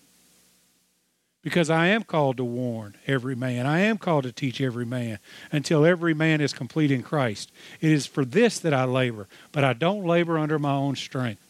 Because 1.42 1.68
I 1.68 1.88
am 1.88 2.04
called 2.04 2.38
to 2.38 2.44
warn 2.44 2.96
every 3.06 3.34
man. 3.34 3.66
I 3.66 3.80
am 3.80 3.98
called 3.98 4.24
to 4.24 4.32
teach 4.32 4.60
every 4.60 4.86
man 4.86 5.18
until 5.52 5.84
every 5.84 6.14
man 6.14 6.40
is 6.40 6.54
complete 6.54 6.90
in 6.90 7.02
Christ. 7.02 7.52
It 7.82 7.90
is 7.90 8.06
for 8.06 8.24
this 8.24 8.58
that 8.60 8.72
I 8.72 8.84
labor, 8.84 9.28
but 9.52 9.62
I 9.62 9.74
don't 9.74 10.06
labor 10.06 10.38
under 10.38 10.58
my 10.58 10.72
own 10.72 10.96
strength. 10.96 11.42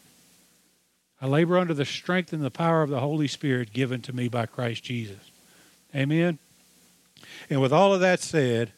I 1.21 1.27
labor 1.27 1.57
under 1.57 1.73
the 1.73 1.85
strength 1.85 2.33
and 2.33 2.43
the 2.43 2.51
power 2.51 2.83
of 2.83 2.89
the 2.89 2.99
Holy 2.99 3.27
Spirit 3.27 3.71
given 3.71 4.01
to 4.01 4.13
me 4.13 4.27
by 4.27 4.45
Christ 4.45 4.83
Jesus. 4.83 5.31
Amen. 5.95 6.39
And 7.49 7.61
with 7.61 7.71
all 7.71 7.93
of 7.93 8.01
that 8.01 8.19
said, 8.19 8.73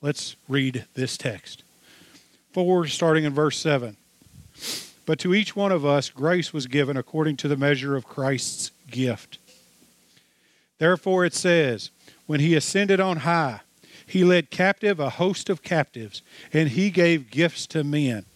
let's 0.00 0.36
read 0.48 0.86
this 0.94 1.16
text. 1.16 1.61
4, 2.52 2.86
starting 2.86 3.24
in 3.24 3.32
verse 3.32 3.58
7. 3.58 3.96
But 5.04 5.18
to 5.20 5.34
each 5.34 5.56
one 5.56 5.72
of 5.72 5.84
us 5.84 6.10
grace 6.10 6.52
was 6.52 6.66
given 6.66 6.96
according 6.96 7.36
to 7.38 7.48
the 7.48 7.56
measure 7.56 7.96
of 7.96 8.06
Christ's 8.06 8.70
gift. 8.90 9.38
Therefore 10.78 11.24
it 11.24 11.34
says, 11.34 11.90
When 12.26 12.40
he 12.40 12.54
ascended 12.54 13.00
on 13.00 13.18
high, 13.18 13.60
he 14.06 14.24
led 14.24 14.50
captive 14.50 15.00
a 15.00 15.10
host 15.10 15.48
of 15.48 15.62
captives, 15.62 16.22
and 16.52 16.70
he 16.70 16.90
gave 16.90 17.30
gifts 17.30 17.66
to 17.68 17.84
men. 17.84 18.26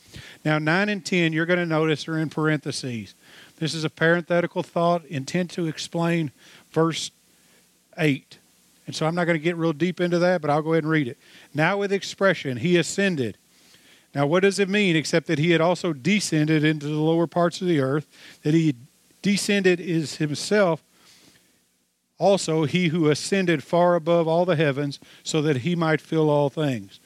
Now, 0.45 0.59
9 0.59 0.89
and 0.89 1.05
10, 1.05 1.33
you're 1.33 1.47
going 1.47 1.59
to 1.59 1.67
notice 1.67 2.09
are 2.09 2.19
in 2.19 2.31
parentheses. 2.31 3.15
This 3.59 3.75
is 3.75 3.85
a 3.85 3.91
parenthetical 3.91 4.63
thought 4.63 5.05
intent 5.07 5.51
to 5.53 5.67
explain 5.67 6.31
verse 6.71 7.11
8. 7.99 8.39
And 8.87 8.95
so 8.95 9.07
I'm 9.07 9.15
not 9.15 9.25
going 9.25 9.39
to 9.39 9.43
get 9.43 9.57
real 9.57 9.73
deep 9.73 10.01
into 10.01 10.19
that, 10.21 10.41
but 10.41 10.51
I'll 10.51 10.63
go 10.63 10.73
ahead 10.73 10.85
and 10.85 10.91
read 10.91 11.09
it. 11.09 11.19
Now, 11.53 11.79
with 11.79 11.93
expression, 11.93 12.59
he 12.59 12.77
ascended. 12.77 13.37
Now, 14.17 14.27
what 14.27 14.45
does 14.45 14.59
it 14.59 14.71
mean 14.71 14.97
except 14.97 15.27
that 15.27 15.39
he 15.39 15.51
had 15.51 15.61
also 15.61 15.93
descended 15.93 16.65
into 16.65 16.87
the 16.87 16.95
lower 16.95 17.27
parts 17.27 17.61
of 17.61 17.69
the 17.69 17.81
earth, 17.81 18.07
that 18.45 18.55
he 18.55 18.75
descended 19.21 19.79
is 19.79 20.17
himself 20.17 20.83
also 22.17 22.65
he 22.65 22.89
who 22.89 23.11
ascended 23.11 23.63
far 23.63 23.95
above 23.95 24.27
all 24.27 24.47
the 24.47 24.57
heavens 24.57 24.99
so 25.23 25.43
that 25.43 25.59
he 25.59 25.77
might 25.77 26.01
fill 26.01 26.31
all 26.31 26.49
things. 26.49 26.99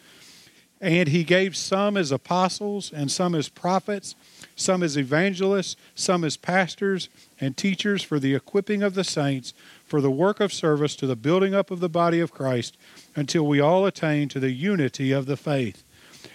And 0.81 1.09
he 1.09 1.25
gave 1.25 1.57
some 1.57 1.97
as 1.97 2.13
apostles, 2.13 2.93
and 2.93 3.11
some 3.11 3.35
as 3.35 3.49
prophets, 3.49 4.15
some 4.55 4.81
as 4.81 4.97
evangelists, 4.97 5.75
some 5.97 6.23
as 6.23 6.37
pastors 6.37 7.09
and 7.41 7.57
teachers 7.57 8.05
for 8.05 8.21
the 8.21 8.37
equipping 8.37 8.85
of 8.85 8.95
the 8.95 9.03
saints, 9.03 9.53
for 9.85 10.01
the 10.01 10.13
work 10.13 10.39
of 10.39 10.53
service 10.53 10.95
to 10.95 11.09
the 11.09 11.17
building 11.17 11.57
up 11.57 11.73
of 11.73 11.81
the 11.81 11.89
body 11.89 12.21
of 12.21 12.31
Christ, 12.31 12.77
until 13.17 13.45
we 13.49 13.59
all 13.59 13.85
attain 13.85 14.29
to 14.29 14.39
the 14.39 14.53
unity 14.53 15.11
of 15.11 15.27
the 15.27 15.37
faith 15.37 15.83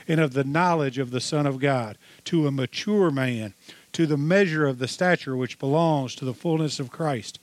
and 0.08 0.20
of 0.20 0.34
the 0.34 0.44
knowledge 0.44 0.98
of 0.98 1.12
the 1.12 1.22
Son 1.22 1.46
of 1.46 1.60
God, 1.60 1.98
to 2.26 2.48
a 2.48 2.52
mature 2.52 3.12
man, 3.12 3.54
to 3.94 4.06
the 4.06 4.18
measure 4.18 4.66
of 4.66 4.80
the 4.80 4.88
stature 4.88 5.36
which 5.36 5.60
belongs 5.60 6.16
to 6.16 6.26
the 6.26 6.34
fullness 6.34 6.80
of 6.80 6.92
Christ. 6.92 7.40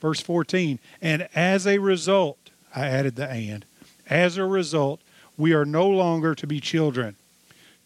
Verse 0.00 0.20
14, 0.20 0.78
and 1.00 1.28
as 1.34 1.66
a 1.66 1.78
result, 1.78 2.38
I 2.74 2.86
added 2.86 3.16
the 3.16 3.28
and, 3.28 3.64
as 4.08 4.36
a 4.36 4.44
result, 4.44 5.00
we 5.36 5.52
are 5.52 5.64
no 5.64 5.88
longer 5.88 6.34
to 6.34 6.46
be 6.46 6.60
children, 6.60 7.16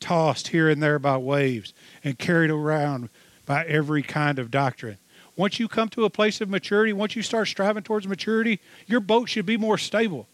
tossed 0.00 0.48
here 0.48 0.68
and 0.68 0.82
there 0.82 0.98
by 0.98 1.16
waves 1.16 1.72
and 2.04 2.18
carried 2.18 2.50
around 2.50 3.08
by 3.44 3.64
every 3.64 4.02
kind 4.02 4.38
of 4.38 4.50
doctrine. 4.50 4.98
Once 5.36 5.60
you 5.60 5.68
come 5.68 5.88
to 5.90 6.04
a 6.04 6.10
place 6.10 6.40
of 6.40 6.48
maturity, 6.48 6.92
once 6.92 7.14
you 7.14 7.22
start 7.22 7.48
striving 7.48 7.82
towards 7.82 8.08
maturity, 8.08 8.58
your 8.86 9.00
boat 9.00 9.28
should 9.28 9.46
be 9.46 9.56
more 9.56 9.76
stable. 9.76 10.26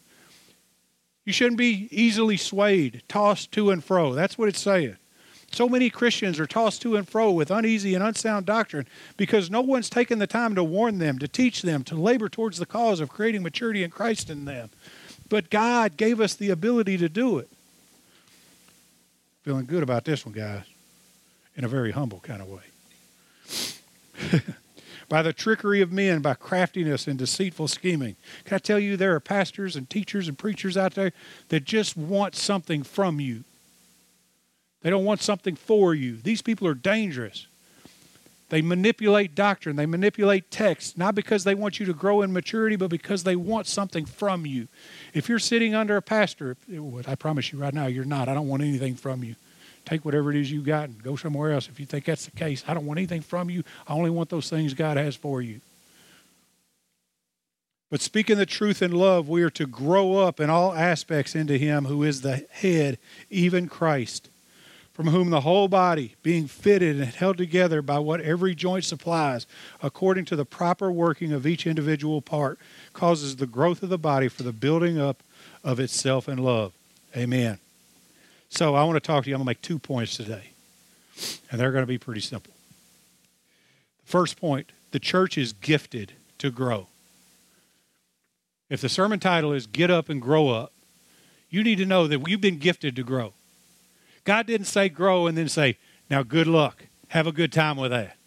You 1.25 1.33
shouldn't 1.33 1.57
be 1.57 1.87
easily 1.91 2.37
swayed, 2.37 3.03
tossed 3.07 3.51
to 3.53 3.69
and 3.71 3.83
fro. 3.83 4.13
That's 4.13 4.37
what 4.37 4.49
it's 4.49 4.59
saying. 4.59 4.97
So 5.51 5.69
many 5.69 5.89
Christians 5.89 6.39
are 6.39 6.47
tossed 6.47 6.81
to 6.81 6.95
and 6.95 7.07
fro 7.07 7.31
with 7.31 7.51
uneasy 7.51 7.93
and 7.93 8.03
unsound 8.03 8.47
doctrine 8.47 8.87
because 9.17 9.51
no 9.51 9.61
one's 9.61 9.89
taken 9.89 10.17
the 10.19 10.27
time 10.27 10.55
to 10.55 10.63
warn 10.63 10.97
them, 10.97 11.19
to 11.19 11.27
teach 11.27 11.61
them, 11.61 11.83
to 11.85 11.95
labor 11.95 12.27
towards 12.27 12.57
the 12.57 12.65
cause 12.65 12.99
of 12.99 13.09
creating 13.09 13.43
maturity 13.43 13.83
in 13.83 13.91
Christ 13.91 14.31
in 14.31 14.45
them. 14.45 14.71
But 15.29 15.51
God 15.51 15.95
gave 15.95 16.19
us 16.19 16.33
the 16.33 16.49
ability 16.49 16.97
to 16.97 17.07
do 17.07 17.37
it. 17.37 17.49
Feeling 19.43 19.65
good 19.65 19.83
about 19.83 20.05
this 20.05 20.25
one, 20.25 20.33
guys, 20.33 20.63
in 21.55 21.63
a 21.63 21.67
very 21.67 21.91
humble 21.91 22.19
kind 22.19 22.41
of 22.41 22.47
way. 22.47 22.63
by 25.09 25.21
the 25.21 25.33
trickery 25.33 25.81
of 25.81 25.91
men, 25.91 26.21
by 26.21 26.33
craftiness 26.33 27.07
and 27.07 27.17
deceitful 27.17 27.67
scheming. 27.67 28.15
Can 28.45 28.55
I 28.55 28.59
tell 28.59 28.79
you, 28.79 28.97
there 28.97 29.15
are 29.15 29.19
pastors 29.19 29.75
and 29.75 29.89
teachers 29.89 30.27
and 30.27 30.37
preachers 30.37 30.77
out 30.77 30.95
there 30.95 31.13
that 31.49 31.65
just 31.65 31.95
want 31.97 32.35
something 32.35 32.83
from 32.83 33.19
you. 33.19 33.43
They 34.81 34.89
don't 34.89 35.05
want 35.05 35.21
something 35.21 35.55
for 35.55 35.93
you. 35.93 36.17
These 36.17 36.41
people 36.41 36.67
are 36.67 36.73
dangerous. 36.73 37.47
They 38.49 38.61
manipulate 38.61 39.33
doctrine, 39.33 39.77
they 39.77 39.87
manipulate 39.87 40.51
text, 40.51 40.95
not 40.95 41.15
because 41.15 41.43
they 41.43 41.55
want 41.55 41.79
you 41.79 41.87
to 41.87 41.93
grow 41.93 42.21
in 42.21 42.31
maturity, 42.31 42.75
but 42.75 42.89
because 42.89 43.23
they 43.23 43.35
want 43.35 43.65
something 43.65 44.05
from 44.05 44.45
you. 44.45 44.67
If 45.13 45.27
you're 45.27 45.39
sitting 45.39 45.73
under 45.73 45.97
a 45.97 46.03
pastor, 46.03 46.55
I 47.07 47.15
promise 47.15 47.51
you 47.51 47.57
right 47.57 47.73
now, 47.73 47.87
you're 47.87 48.05
not. 48.05 48.29
I 48.29 48.35
don't 48.35 48.47
want 48.47 48.61
anything 48.61 48.93
from 48.95 49.23
you. 49.23 49.35
Take 49.85 50.05
whatever 50.05 50.31
it 50.31 50.37
is 50.37 50.51
you 50.51 50.61
got 50.61 50.89
and 50.89 51.03
go 51.03 51.15
somewhere 51.15 51.51
else 51.51 51.67
if 51.67 51.79
you 51.79 51.85
think 51.85 52.05
that's 52.05 52.25
the 52.25 52.31
case. 52.31 52.63
I 52.67 52.73
don't 52.73 52.85
want 52.85 52.99
anything 52.99 53.21
from 53.21 53.49
you. 53.49 53.63
I 53.87 53.93
only 53.93 54.09
want 54.09 54.29
those 54.29 54.49
things 54.49 54.73
God 54.73 54.97
has 54.97 55.15
for 55.15 55.41
you. 55.41 55.61
But 57.91 58.01
speaking 58.01 58.37
the 58.37 58.45
truth 58.45 58.81
in 58.81 58.91
love, 58.91 59.29
we 59.29 59.43
are 59.43 59.51
to 59.51 59.67
grow 59.67 60.17
up 60.17 60.39
in 60.39 60.49
all 60.49 60.73
aspects 60.73 61.35
into 61.35 61.57
Him 61.57 61.85
who 61.85 62.03
is 62.03 62.21
the 62.21 62.45
head, 62.49 62.97
even 63.29 63.67
Christ 63.67 64.29
from 64.93 65.07
whom 65.07 65.31
the 65.31 65.41
whole 65.41 65.67
body, 65.67 66.15
being 66.21 66.47
fitted 66.47 66.97
and 66.97 67.05
held 67.05 67.35
together 67.35 67.81
by 67.81 67.97
what 67.97 68.21
every 68.21 68.53
joint 68.53 68.85
supplies, 68.85 69.47
according 69.81 70.23
to 70.25 70.35
the 70.35 70.45
proper 70.45 70.91
working 70.91 71.33
of 71.33 71.47
each 71.47 71.65
individual 71.65 72.21
part, 72.21 72.59
causes 72.93 73.35
the 73.35 73.47
growth 73.47 73.81
of 73.81 73.89
the 73.89 73.97
body 73.97 74.27
for 74.27 74.43
the 74.43 74.53
building 74.53 74.99
up 74.99 75.23
of 75.63 75.79
itself 75.79 76.29
in 76.29 76.37
love. 76.37 76.73
Amen. 77.17 77.59
So 78.53 78.75
I 78.75 78.83
want 78.83 78.97
to 78.97 78.99
talk 78.99 79.23
to 79.23 79.29
you. 79.31 79.35
I'm 79.35 79.39
going 79.39 79.45
to 79.45 79.49
make 79.49 79.61
two 79.63 79.79
points 79.79 80.15
today, 80.15 80.51
and 81.49 81.59
they're 81.59 81.71
going 81.71 81.81
to 81.81 81.87
be 81.87 81.97
pretty 81.97 82.21
simple. 82.21 82.53
The 84.05 84.11
first 84.11 84.39
point 84.39 84.71
the 84.91 84.99
church 84.99 85.39
is 85.39 85.53
gifted 85.53 86.13
to 86.37 86.51
grow. 86.51 86.85
If 88.69 88.79
the 88.79 88.89
sermon 88.89 89.19
title 89.19 89.53
is 89.53 89.65
Get 89.65 89.89
Up 89.89 90.07
and 90.07 90.21
Grow 90.21 90.49
Up, 90.49 90.71
you 91.49 91.63
need 91.63 91.79
to 91.79 91.85
know 91.87 92.05
that 92.05 92.27
you've 92.27 92.41
been 92.41 92.59
gifted 92.59 92.95
to 92.97 93.03
grow. 93.03 93.33
God 94.23 94.45
didn't 94.45 94.67
say 94.67 94.87
grow 94.87 95.25
and 95.25 95.35
then 95.35 95.49
say, 95.49 95.79
now 96.11 96.21
good 96.21 96.45
luck. 96.45 96.85
Have 97.07 97.25
a 97.25 97.31
good 97.31 97.51
time 97.51 97.75
with 97.75 97.89
that. 97.89 98.17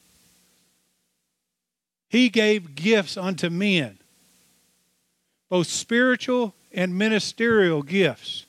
He 2.09 2.31
gave 2.31 2.75
gifts 2.75 3.17
unto 3.17 3.49
men, 3.49 3.99
both 5.49 5.69
spiritual 5.69 6.53
and 6.73 6.99
ministerial 6.99 7.85
gifts. 7.85 8.46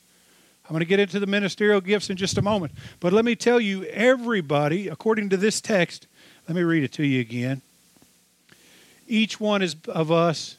I'm 0.68 0.74
going 0.74 0.82
to 0.82 0.86
get 0.86 1.00
into 1.00 1.20
the 1.20 1.28
ministerial 1.28 1.80
gifts 1.80 2.10
in 2.10 2.18
just 2.18 2.38
a 2.38 2.42
moment. 2.42 2.74
But 3.00 3.14
let 3.14 3.24
me 3.24 3.36
tell 3.36 3.60
you, 3.60 3.86
everybody, 3.86 4.90
according 4.90 5.30
to 5.30 5.38
this 5.38 5.62
text, 5.62 6.08
let 6.48 6.56
me 6.56 6.62
read 6.62 6.84
it 6.84 6.92
to 6.94 7.06
you 7.06 7.22
again. 7.22 7.62
Each 9.08 9.40
one 9.40 9.62
is, 9.62 9.78
of 9.88 10.12
us 10.12 10.58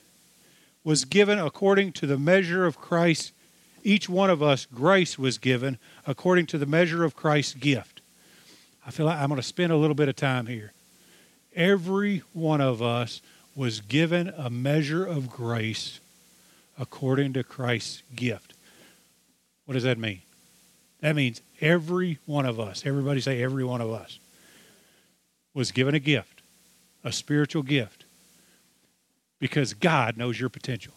was 0.82 1.04
given 1.04 1.38
according 1.38 1.92
to 1.92 2.06
the 2.06 2.16
measure 2.16 2.64
of 2.64 2.78
Christ. 2.78 3.32
each 3.84 4.08
one 4.08 4.30
of 4.30 4.42
us, 4.42 4.66
grace 4.66 5.18
was 5.18 5.36
given 5.36 5.78
according 6.06 6.46
to 6.46 6.58
the 6.58 6.66
measure 6.66 7.04
of 7.04 7.14
Christ's 7.14 7.54
gift. 7.54 8.00
I 8.86 8.90
feel 8.90 9.04
like 9.04 9.18
I'm 9.18 9.28
going 9.28 9.40
to 9.40 9.46
spend 9.46 9.72
a 9.72 9.76
little 9.76 9.94
bit 9.94 10.08
of 10.08 10.16
time 10.16 10.46
here. 10.46 10.72
Every 11.54 12.22
one 12.32 12.62
of 12.62 12.80
us 12.80 13.20
was 13.54 13.80
given 13.82 14.32
a 14.36 14.48
measure 14.48 15.04
of 15.04 15.28
grace 15.28 16.00
according 16.78 17.34
to 17.34 17.44
Christ's 17.44 18.02
gift. 18.14 18.47
What 19.68 19.74
does 19.74 19.82
that 19.82 19.98
mean? 19.98 20.22
That 21.02 21.14
means 21.14 21.42
every 21.60 22.18
one 22.24 22.46
of 22.46 22.58
us, 22.58 22.86
everybody 22.86 23.20
say 23.20 23.42
every 23.42 23.64
one 23.64 23.82
of 23.82 23.92
us, 23.92 24.18
was 25.52 25.72
given 25.72 25.94
a 25.94 25.98
gift, 25.98 26.40
a 27.04 27.12
spiritual 27.12 27.62
gift, 27.62 28.04
because 29.38 29.74
God 29.74 30.16
knows 30.16 30.40
your 30.40 30.48
potential 30.48 30.94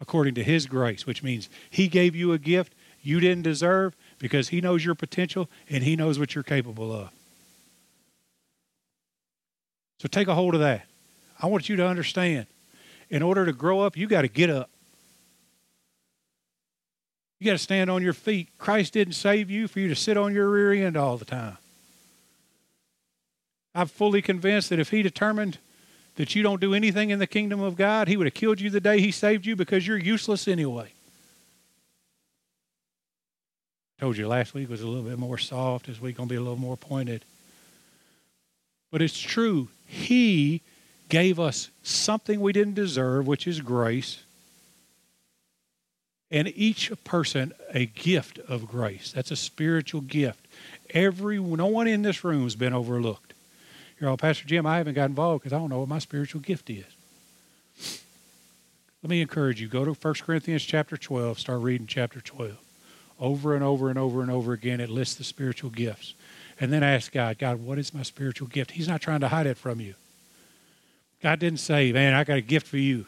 according 0.00 0.36
to 0.36 0.44
His 0.44 0.66
grace, 0.66 1.04
which 1.04 1.24
means 1.24 1.48
He 1.68 1.88
gave 1.88 2.14
you 2.14 2.32
a 2.32 2.38
gift 2.38 2.72
you 3.02 3.18
didn't 3.18 3.42
deserve 3.42 3.96
because 4.20 4.50
He 4.50 4.60
knows 4.60 4.84
your 4.84 4.94
potential 4.94 5.50
and 5.68 5.82
He 5.82 5.96
knows 5.96 6.20
what 6.20 6.36
you're 6.36 6.44
capable 6.44 6.92
of. 6.92 7.10
So 9.98 10.06
take 10.06 10.28
a 10.28 10.34
hold 10.36 10.54
of 10.54 10.60
that. 10.60 10.86
I 11.42 11.48
want 11.48 11.68
you 11.68 11.74
to 11.74 11.88
understand 11.88 12.46
in 13.10 13.20
order 13.20 13.44
to 13.44 13.52
grow 13.52 13.80
up, 13.80 13.96
you 13.96 14.06
got 14.06 14.22
to 14.22 14.28
get 14.28 14.48
up. 14.48 14.70
You 17.38 17.46
got 17.46 17.52
to 17.52 17.58
stand 17.58 17.90
on 17.90 18.02
your 18.02 18.12
feet. 18.12 18.48
Christ 18.58 18.94
didn't 18.94 19.14
save 19.14 19.50
you 19.50 19.68
for 19.68 19.80
you 19.80 19.88
to 19.88 19.96
sit 19.96 20.16
on 20.16 20.34
your 20.34 20.48
rear 20.48 20.72
end 20.72 20.96
all 20.96 21.18
the 21.18 21.24
time. 21.24 21.58
I'm 23.74 23.88
fully 23.88 24.22
convinced 24.22 24.70
that 24.70 24.78
if 24.78 24.90
He 24.90 25.02
determined 25.02 25.58
that 26.14 26.34
you 26.34 26.42
don't 26.42 26.62
do 26.62 26.72
anything 26.72 27.10
in 27.10 27.18
the 27.18 27.26
kingdom 27.26 27.60
of 27.60 27.76
God, 27.76 28.08
He 28.08 28.16
would 28.16 28.26
have 28.26 28.34
killed 28.34 28.60
you 28.60 28.70
the 28.70 28.80
day 28.80 29.00
He 29.00 29.10
saved 29.10 29.44
you 29.44 29.54
because 29.54 29.86
you're 29.86 29.98
useless 29.98 30.48
anyway. 30.48 30.92
I 33.98 34.00
Told 34.00 34.16
you 34.16 34.26
last 34.28 34.54
week 34.54 34.70
was 34.70 34.80
a 34.80 34.86
little 34.86 35.08
bit 35.08 35.18
more 35.18 35.38
soft. 35.38 35.86
This 35.86 36.00
week 36.00 36.16
going 36.16 36.28
to 36.28 36.32
be 36.32 36.36
a 36.36 36.40
little 36.40 36.56
more 36.56 36.76
pointed. 36.76 37.24
But 38.90 39.02
it's 39.02 39.18
true. 39.18 39.68
He 39.86 40.62
gave 41.08 41.38
us 41.38 41.70
something 41.82 42.40
we 42.40 42.52
didn't 42.52 42.74
deserve, 42.74 43.26
which 43.26 43.46
is 43.46 43.60
grace. 43.60 44.22
And 46.30 46.48
each 46.56 46.92
person 47.04 47.52
a 47.72 47.86
gift 47.86 48.38
of 48.40 48.66
grace. 48.66 49.12
That's 49.12 49.30
a 49.30 49.36
spiritual 49.36 50.00
gift. 50.00 50.46
Every 50.90 51.38
no 51.38 51.66
one 51.66 51.86
in 51.86 52.02
this 52.02 52.24
room 52.24 52.44
has 52.44 52.56
been 52.56 52.72
overlooked. 52.72 53.32
You're 54.00 54.10
all, 54.10 54.16
Pastor 54.16 54.46
Jim, 54.46 54.66
I 54.66 54.78
haven't 54.78 54.94
got 54.94 55.08
involved 55.08 55.42
because 55.42 55.52
I 55.52 55.58
don't 55.58 55.70
know 55.70 55.80
what 55.80 55.88
my 55.88 55.98
spiritual 55.98 56.40
gift 56.40 56.68
is. 56.68 56.84
Let 59.02 59.10
me 59.10 59.20
encourage 59.20 59.60
you. 59.60 59.68
Go 59.68 59.84
to 59.84 59.92
1 59.92 60.14
Corinthians 60.14 60.64
chapter 60.64 60.96
12. 60.96 61.38
Start 61.38 61.60
reading 61.60 61.86
chapter 61.86 62.20
12. 62.20 62.56
Over 63.18 63.54
and 63.54 63.64
over 63.64 63.88
and 63.88 63.98
over 63.98 64.20
and 64.20 64.30
over 64.30 64.52
again, 64.52 64.80
it 64.80 64.90
lists 64.90 65.14
the 65.14 65.24
spiritual 65.24 65.70
gifts. 65.70 66.14
And 66.58 66.72
then 66.72 66.82
ask 66.82 67.12
God, 67.12 67.38
God, 67.38 67.60
what 67.60 67.78
is 67.78 67.94
my 67.94 68.02
spiritual 68.02 68.48
gift? 68.48 68.72
He's 68.72 68.88
not 68.88 69.00
trying 69.00 69.20
to 69.20 69.28
hide 69.28 69.46
it 69.46 69.56
from 69.56 69.80
you. 69.80 69.94
God 71.22 71.38
didn't 71.38 71.60
say, 71.60 71.92
man, 71.92 72.14
I 72.14 72.24
got 72.24 72.38
a 72.38 72.42
gift 72.42 72.66
for 72.66 72.76
you, 72.76 73.06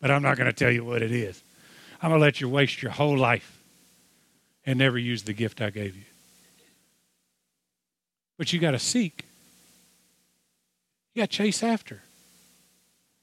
but 0.00 0.10
I'm 0.10 0.22
not 0.22 0.36
going 0.36 0.46
to 0.46 0.52
tell 0.52 0.70
you 0.70 0.84
what 0.84 1.02
it 1.02 1.12
is. 1.12 1.42
I'm 2.04 2.10
going 2.10 2.20
to 2.20 2.22
let 2.22 2.38
you 2.38 2.50
waste 2.50 2.82
your 2.82 2.92
whole 2.92 3.16
life 3.16 3.62
and 4.66 4.78
never 4.78 4.98
use 4.98 5.22
the 5.22 5.32
gift 5.32 5.62
I 5.62 5.70
gave 5.70 5.96
you. 5.96 6.04
But 8.36 8.52
you 8.52 8.58
got 8.58 8.72
to 8.72 8.78
seek. 8.78 9.24
You 11.14 11.22
got 11.22 11.30
to 11.30 11.36
chase 11.36 11.62
after. 11.62 12.02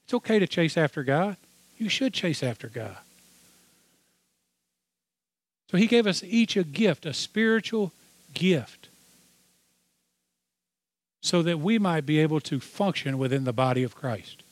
It's 0.02 0.14
okay 0.14 0.40
to 0.40 0.48
chase 0.48 0.76
after 0.76 1.04
God. 1.04 1.36
You 1.78 1.88
should 1.88 2.12
chase 2.12 2.42
after 2.42 2.66
God. 2.66 2.96
So 5.70 5.76
he 5.76 5.86
gave 5.86 6.08
us 6.08 6.24
each 6.24 6.56
a 6.56 6.64
gift, 6.64 7.06
a 7.06 7.14
spiritual 7.14 7.92
gift, 8.34 8.88
so 11.20 11.40
that 11.42 11.60
we 11.60 11.78
might 11.78 12.04
be 12.04 12.18
able 12.18 12.40
to 12.40 12.58
function 12.58 13.16
within 13.16 13.44
the 13.44 13.52
body 13.52 13.84
of 13.84 13.94
Christ. 13.94 14.42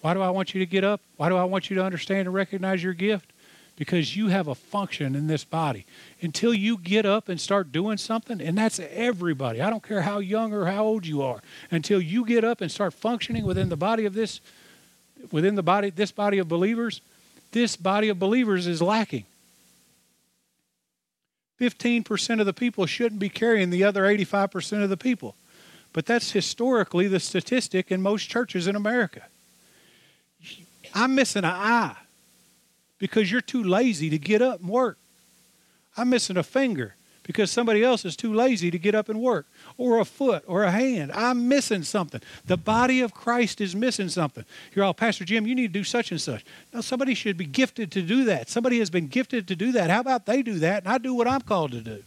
Why 0.00 0.14
do 0.14 0.22
I 0.22 0.30
want 0.30 0.54
you 0.54 0.60
to 0.60 0.66
get 0.66 0.84
up? 0.84 1.00
Why 1.16 1.28
do 1.28 1.36
I 1.36 1.44
want 1.44 1.70
you 1.70 1.76
to 1.76 1.84
understand 1.84 2.20
and 2.26 2.34
recognize 2.34 2.82
your 2.82 2.94
gift? 2.94 3.32
Because 3.76 4.14
you 4.16 4.28
have 4.28 4.48
a 4.48 4.54
function 4.54 5.14
in 5.14 5.26
this 5.26 5.44
body. 5.44 5.86
Until 6.20 6.52
you 6.52 6.76
get 6.76 7.06
up 7.06 7.28
and 7.28 7.40
start 7.40 7.72
doing 7.72 7.96
something, 7.96 8.40
and 8.40 8.56
that's 8.56 8.78
everybody. 8.78 9.60
I 9.62 9.70
don't 9.70 9.82
care 9.82 10.02
how 10.02 10.18
young 10.18 10.52
or 10.52 10.66
how 10.66 10.84
old 10.84 11.06
you 11.06 11.22
are. 11.22 11.42
Until 11.70 12.00
you 12.00 12.24
get 12.26 12.44
up 12.44 12.60
and 12.60 12.70
start 12.70 12.92
functioning 12.92 13.44
within 13.44 13.68
the 13.68 13.76
body 13.76 14.04
of 14.04 14.14
this 14.14 14.40
within 15.30 15.54
the 15.54 15.62
body 15.62 15.90
this 15.90 16.12
body 16.12 16.38
of 16.38 16.48
believers, 16.48 17.00
this 17.52 17.76
body 17.76 18.08
of 18.08 18.18
believers 18.18 18.66
is 18.66 18.80
lacking. 18.80 19.24
15% 21.60 22.40
of 22.40 22.46
the 22.46 22.54
people 22.54 22.86
shouldn't 22.86 23.20
be 23.20 23.28
carrying 23.28 23.68
the 23.68 23.84
other 23.84 24.04
85% 24.04 24.82
of 24.82 24.88
the 24.88 24.96
people. 24.96 25.36
But 25.92 26.06
that's 26.06 26.32
historically 26.32 27.06
the 27.06 27.20
statistic 27.20 27.90
in 27.90 28.00
most 28.00 28.30
churches 28.30 28.66
in 28.66 28.76
America. 28.76 29.24
I'm 30.94 31.14
missing 31.14 31.44
an 31.44 31.52
eye 31.52 31.96
because 32.98 33.30
you're 33.30 33.40
too 33.40 33.64
lazy 33.64 34.10
to 34.10 34.18
get 34.18 34.42
up 34.42 34.60
and 34.60 34.68
work. 34.68 34.98
I'm 35.96 36.10
missing 36.10 36.36
a 36.36 36.42
finger 36.42 36.94
because 37.22 37.50
somebody 37.50 37.84
else 37.84 38.04
is 38.04 38.16
too 38.16 38.34
lazy 38.34 38.70
to 38.70 38.78
get 38.78 38.94
up 38.94 39.08
and 39.08 39.20
work, 39.20 39.46
or 39.76 40.00
a 40.00 40.04
foot, 40.04 40.42
or 40.46 40.64
a 40.64 40.70
hand. 40.70 41.12
I'm 41.12 41.48
missing 41.48 41.82
something. 41.84 42.20
The 42.46 42.56
body 42.56 43.02
of 43.02 43.14
Christ 43.14 43.60
is 43.60 43.76
missing 43.76 44.08
something. 44.08 44.44
You're 44.74 44.84
all, 44.84 44.94
Pastor 44.94 45.24
Jim, 45.24 45.46
you 45.46 45.54
need 45.54 45.68
to 45.68 45.78
do 45.78 45.84
such 45.84 46.10
and 46.10 46.20
such. 46.20 46.44
No, 46.72 46.80
somebody 46.80 47.14
should 47.14 47.36
be 47.36 47.46
gifted 47.46 47.92
to 47.92 48.02
do 48.02 48.24
that. 48.24 48.48
Somebody 48.48 48.78
has 48.80 48.90
been 48.90 49.06
gifted 49.06 49.46
to 49.48 49.56
do 49.56 49.72
that. 49.72 49.90
How 49.90 50.00
about 50.00 50.26
they 50.26 50.42
do 50.42 50.58
that 50.60 50.84
and 50.84 50.92
I 50.92 50.98
do 50.98 51.14
what 51.14 51.28
I'm 51.28 51.42
called 51.42 51.72
to 51.72 51.80
do? 51.80 52.02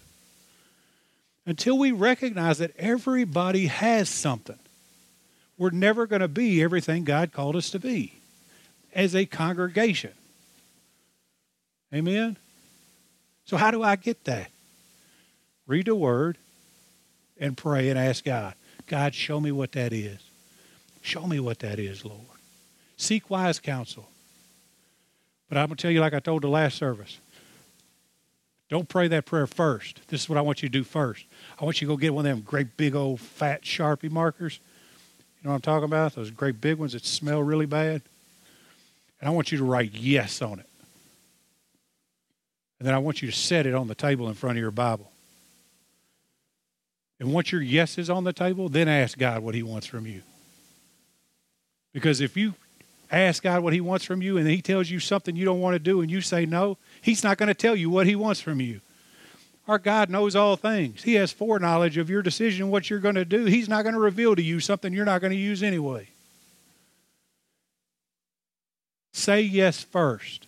Until 1.46 1.78
we 1.78 1.91
recognize 1.91 2.58
that 2.58 2.76
everybody 2.78 3.67
has 3.67 4.10
something, 4.10 4.60
we're 5.58 5.69
never 5.69 6.08
going 6.08 6.22
to 6.22 6.28
be 6.28 6.62
everything 6.63 7.04
God 7.04 7.32
called 7.32 7.56
us 7.56 7.69
to 7.69 7.80
be 7.80 8.13
as 8.93 9.15
a 9.15 9.25
congregation. 9.25 10.12
Amen? 11.93 12.38
So, 13.45 13.58
how 13.58 13.71
do 13.71 13.84
I 13.84 13.95
get 13.95 14.23
that? 14.25 14.49
read 15.67 15.86
the 15.86 15.95
word, 15.95 16.38
and 17.39 17.58
pray 17.58 17.89
and 17.89 17.97
ask 17.97 18.23
God, 18.23 18.53
God, 18.88 19.15
show 19.15 19.39
me 19.39 19.51
what 19.51 19.71
that 19.73 19.91
is. 19.91 20.19
Show 21.01 21.25
me 21.25 21.39
what 21.39 21.60
that 21.60 21.79
is, 21.79 22.06
Lord. 22.06 22.21
Seek 22.97 23.29
wise 23.29 23.60
counsel. 23.60 24.08
But 25.49 25.58
I'm 25.58 25.67
going 25.67 25.77
to 25.77 25.82
tell 25.82 25.91
you, 25.91 25.99
like 25.99 26.13
I 26.13 26.19
told 26.19 26.43
the 26.43 26.47
last 26.47 26.77
service, 26.77 27.17
don't 28.69 28.88
pray 28.88 29.08
that 29.10 29.25
prayer 29.25 29.47
first. 29.47 30.01
This 30.08 30.21
is 30.21 30.29
what 30.29 30.38
I 30.38 30.41
want 30.41 30.63
you 30.63 30.69
to 30.69 30.73
do 30.73 30.84
first. 30.84 31.25
I 31.60 31.65
want 31.65 31.82
you 31.82 31.88
to 31.88 31.93
go 31.93 31.97
get 31.97 32.13
one 32.13 32.25
of 32.25 32.32
them 32.36 32.41
great 32.45 32.77
big 32.77 32.95
old 32.95 33.19
fat 33.19 33.63
Sharpie 33.63 34.12
markers. 34.12 34.60
You 35.41 35.45
know 35.45 35.51
what 35.51 35.56
I'm 35.56 35.62
talking 35.62 35.86
about? 35.86 36.15
Those 36.15 36.32
great 36.32 36.62
big 36.62 36.77
ones 36.77 36.93
that 36.93 37.06
smell 37.06 37.43
really 37.43 37.65
bad. 37.65 38.01
And 39.24 39.30
I 39.30 39.32
want 39.32 39.54
you 39.54 39.58
to 39.60 39.64
write 39.64 39.94
yes 39.94 40.42
on 40.42 40.60
it. 40.60 40.68
And 42.78 42.86
then 42.86 42.94
I 42.94 42.98
want 42.98 43.22
you 43.22 43.32
to 43.32 43.34
set 43.34 43.66
it 43.66 43.74
on 43.74 43.88
the 43.88 43.96
table 43.96 44.28
in 44.28 44.34
front 44.34 44.58
of 44.58 44.62
your 44.62 44.70
Bible. 44.70 45.10
And 47.22 47.32
once 47.32 47.50
your 47.50 47.62
yes 47.62 47.98
is 47.98 48.10
on 48.10 48.26
the 48.26 48.34
table, 48.34 48.68
then 48.68 48.90
ask 48.90 49.18
God 49.18 49.42
what 49.42 49.56
He 49.56 49.64
wants 49.64 49.88
from 49.88 50.06
you. 50.06 50.24
Because 51.94 52.20
if 52.20 52.36
you 52.36 52.56
ask 53.10 53.44
God 53.44 53.64
what 53.64 53.72
He 53.72 53.80
wants 53.80 54.04
from 54.04 54.22
you 54.22 54.36
and 54.36 54.46
He 54.46 54.62
tells 54.62 54.90
you 54.90 55.00
something 55.00 55.38
you 55.38 55.46
don't 55.46 55.62
want 55.62 55.76
to 55.76 55.80
do 55.80 56.02
and 56.02 56.12
you 56.12 56.20
say 56.20 56.46
no, 56.46 56.78
He's 57.02 57.24
not 57.24 57.38
going 57.38 57.48
to 57.48 57.54
tell 57.54 57.78
you 57.78 57.90
what 57.90 58.08
He 58.08 58.18
wants 58.18 58.42
from 58.42 58.60
you. 58.60 58.82
Our 59.70 59.80
God 59.80 60.10
knows 60.10 60.36
all 60.36 60.58
things. 60.58 61.04
He 61.04 61.14
has 61.14 61.32
foreknowledge 61.32 61.98
of 61.98 62.10
your 62.10 62.24
decision, 62.24 62.70
what 62.70 62.90
you're 62.90 63.00
going 63.00 63.16
to 63.16 63.24
do. 63.24 63.46
He's 63.46 63.70
not 63.70 63.84
going 63.84 63.96
to 63.96 64.02
reveal 64.02 64.36
to 64.36 64.44
you 64.44 64.60
something 64.60 64.92
you're 64.92 65.06
not 65.06 65.22
going 65.22 65.32
to 65.32 65.40
use 65.40 65.64
anyway. 65.64 66.10
Say 69.24 69.40
yes 69.44 69.82
first. 69.82 70.48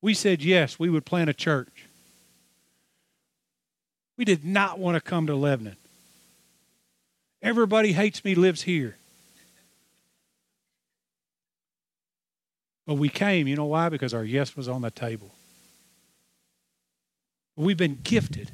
We 0.00 0.14
said 0.14 0.44
yes, 0.44 0.78
we 0.78 0.88
would 0.88 1.04
plant 1.04 1.28
a 1.28 1.34
church. 1.34 1.86
We 4.16 4.24
did 4.24 4.44
not 4.44 4.78
want 4.78 4.94
to 4.94 5.00
come 5.00 5.26
to 5.26 5.34
Lebanon. 5.34 5.74
Everybody 7.42 7.94
hates 7.94 8.24
me 8.24 8.36
lives 8.36 8.62
here. 8.62 8.96
But 12.86 12.94
we 12.94 13.08
came, 13.08 13.48
you 13.48 13.56
know 13.56 13.64
why? 13.64 13.88
Because 13.88 14.14
our 14.14 14.22
yes 14.22 14.54
was 14.54 14.68
on 14.68 14.82
the 14.82 14.92
table. 14.92 15.32
We've 17.56 17.76
been 17.76 17.98
gifted. 18.04 18.52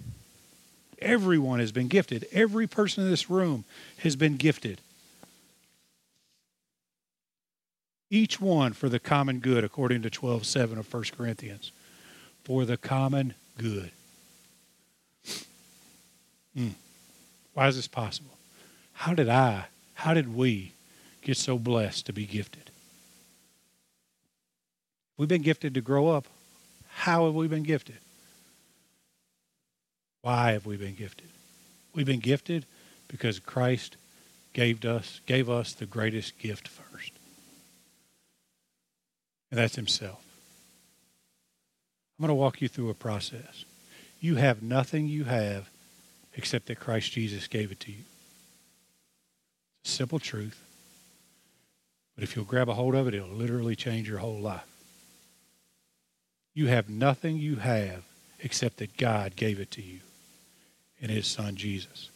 Everyone 0.98 1.60
has 1.60 1.72
been 1.72 1.88
gifted. 1.88 2.26
Every 2.32 2.66
person 2.66 3.04
in 3.04 3.10
this 3.10 3.28
room 3.28 3.66
has 3.98 4.16
been 4.16 4.38
gifted. 4.38 4.80
Each 8.12 8.38
one 8.38 8.74
for 8.74 8.90
the 8.90 8.98
common 8.98 9.38
good, 9.38 9.64
according 9.64 10.02
to 10.02 10.10
12 10.10 10.44
7 10.44 10.76
of 10.76 10.92
1 10.92 11.04
Corinthians. 11.16 11.72
For 12.44 12.66
the 12.66 12.76
common 12.76 13.32
good. 13.56 13.90
Mm. 16.54 16.74
Why 17.54 17.68
is 17.68 17.76
this 17.76 17.88
possible? 17.88 18.36
How 18.92 19.14
did 19.14 19.30
I, 19.30 19.64
how 19.94 20.12
did 20.12 20.36
we 20.36 20.72
get 21.22 21.38
so 21.38 21.56
blessed 21.56 22.04
to 22.04 22.12
be 22.12 22.26
gifted? 22.26 22.70
We've 25.16 25.26
been 25.26 25.40
gifted 25.40 25.72
to 25.72 25.80
grow 25.80 26.08
up. 26.08 26.26
How 26.88 27.24
have 27.24 27.34
we 27.34 27.48
been 27.48 27.62
gifted? 27.62 27.96
Why 30.20 30.52
have 30.52 30.66
we 30.66 30.76
been 30.76 30.96
gifted? 30.96 31.28
We've 31.94 32.04
been 32.04 32.20
gifted 32.20 32.66
because 33.08 33.38
Christ 33.38 33.96
gave 34.52 34.84
us 34.84 35.22
gave 35.24 35.48
us 35.48 35.72
the 35.72 35.86
greatest 35.86 36.38
gift. 36.38 36.68
And 39.52 39.60
that's 39.60 39.76
himself. 39.76 40.24
I'm 42.18 42.22
going 42.22 42.28
to 42.28 42.34
walk 42.34 42.62
you 42.62 42.68
through 42.68 42.88
a 42.88 42.94
process. 42.94 43.66
You 44.18 44.36
have 44.36 44.62
nothing 44.62 45.06
you 45.06 45.24
have 45.24 45.68
except 46.34 46.68
that 46.68 46.80
Christ 46.80 47.12
Jesus 47.12 47.48
gave 47.48 47.70
it 47.70 47.78
to 47.80 47.92
you. 47.92 48.04
It's 49.84 49.92
a 49.92 49.96
simple 49.96 50.18
truth. 50.18 50.58
But 52.14 52.24
if 52.24 52.34
you'll 52.34 52.46
grab 52.46 52.70
a 52.70 52.74
hold 52.74 52.94
of 52.94 53.06
it, 53.06 53.14
it'll 53.14 53.28
literally 53.28 53.76
change 53.76 54.08
your 54.08 54.20
whole 54.20 54.38
life. 54.38 54.64
You 56.54 56.68
have 56.68 56.88
nothing 56.88 57.36
you 57.36 57.56
have 57.56 58.04
except 58.38 58.78
that 58.78 58.96
God 58.96 59.36
gave 59.36 59.60
it 59.60 59.70
to 59.72 59.82
you 59.82 60.00
in 60.98 61.10
His 61.10 61.26
Son 61.26 61.56
Jesus. 61.56 62.08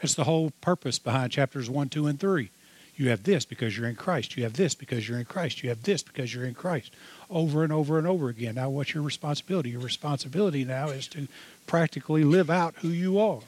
That's 0.00 0.14
the 0.14 0.24
whole 0.24 0.52
purpose 0.60 1.00
behind 1.00 1.32
chapters 1.32 1.68
1, 1.68 1.88
2, 1.88 2.06
and 2.06 2.20
3. 2.20 2.48
You 2.96 3.10
have 3.10 3.22
this 3.24 3.44
because 3.44 3.76
you're 3.76 3.88
in 3.88 3.94
Christ. 3.94 4.36
You 4.36 4.44
have 4.44 4.54
this 4.54 4.74
because 4.74 5.06
you're 5.06 5.18
in 5.18 5.26
Christ. 5.26 5.62
You 5.62 5.68
have 5.68 5.82
this 5.82 6.02
because 6.02 6.34
you're 6.34 6.46
in 6.46 6.54
Christ. 6.54 6.92
Over 7.28 7.62
and 7.62 7.72
over 7.72 7.98
and 7.98 8.06
over 8.06 8.30
again. 8.30 8.54
Now, 8.54 8.70
what's 8.70 8.94
your 8.94 9.02
responsibility? 9.02 9.70
Your 9.70 9.82
responsibility 9.82 10.64
now 10.64 10.88
is 10.88 11.06
to 11.08 11.28
practically 11.66 12.24
live 12.24 12.48
out 12.48 12.74
who 12.76 12.88
you 12.88 13.18
are. 13.18 13.42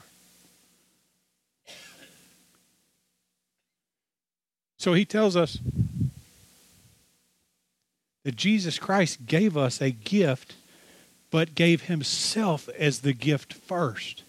So 4.78 4.92
he 4.92 5.04
tells 5.04 5.34
us 5.34 5.58
that 8.24 8.36
Jesus 8.36 8.78
Christ 8.78 9.26
gave 9.26 9.56
us 9.56 9.80
a 9.80 9.90
gift, 9.90 10.54
but 11.30 11.54
gave 11.54 11.84
himself 11.84 12.68
as 12.78 13.00
the 13.00 13.14
gift 13.14 13.54
first. 13.54 14.22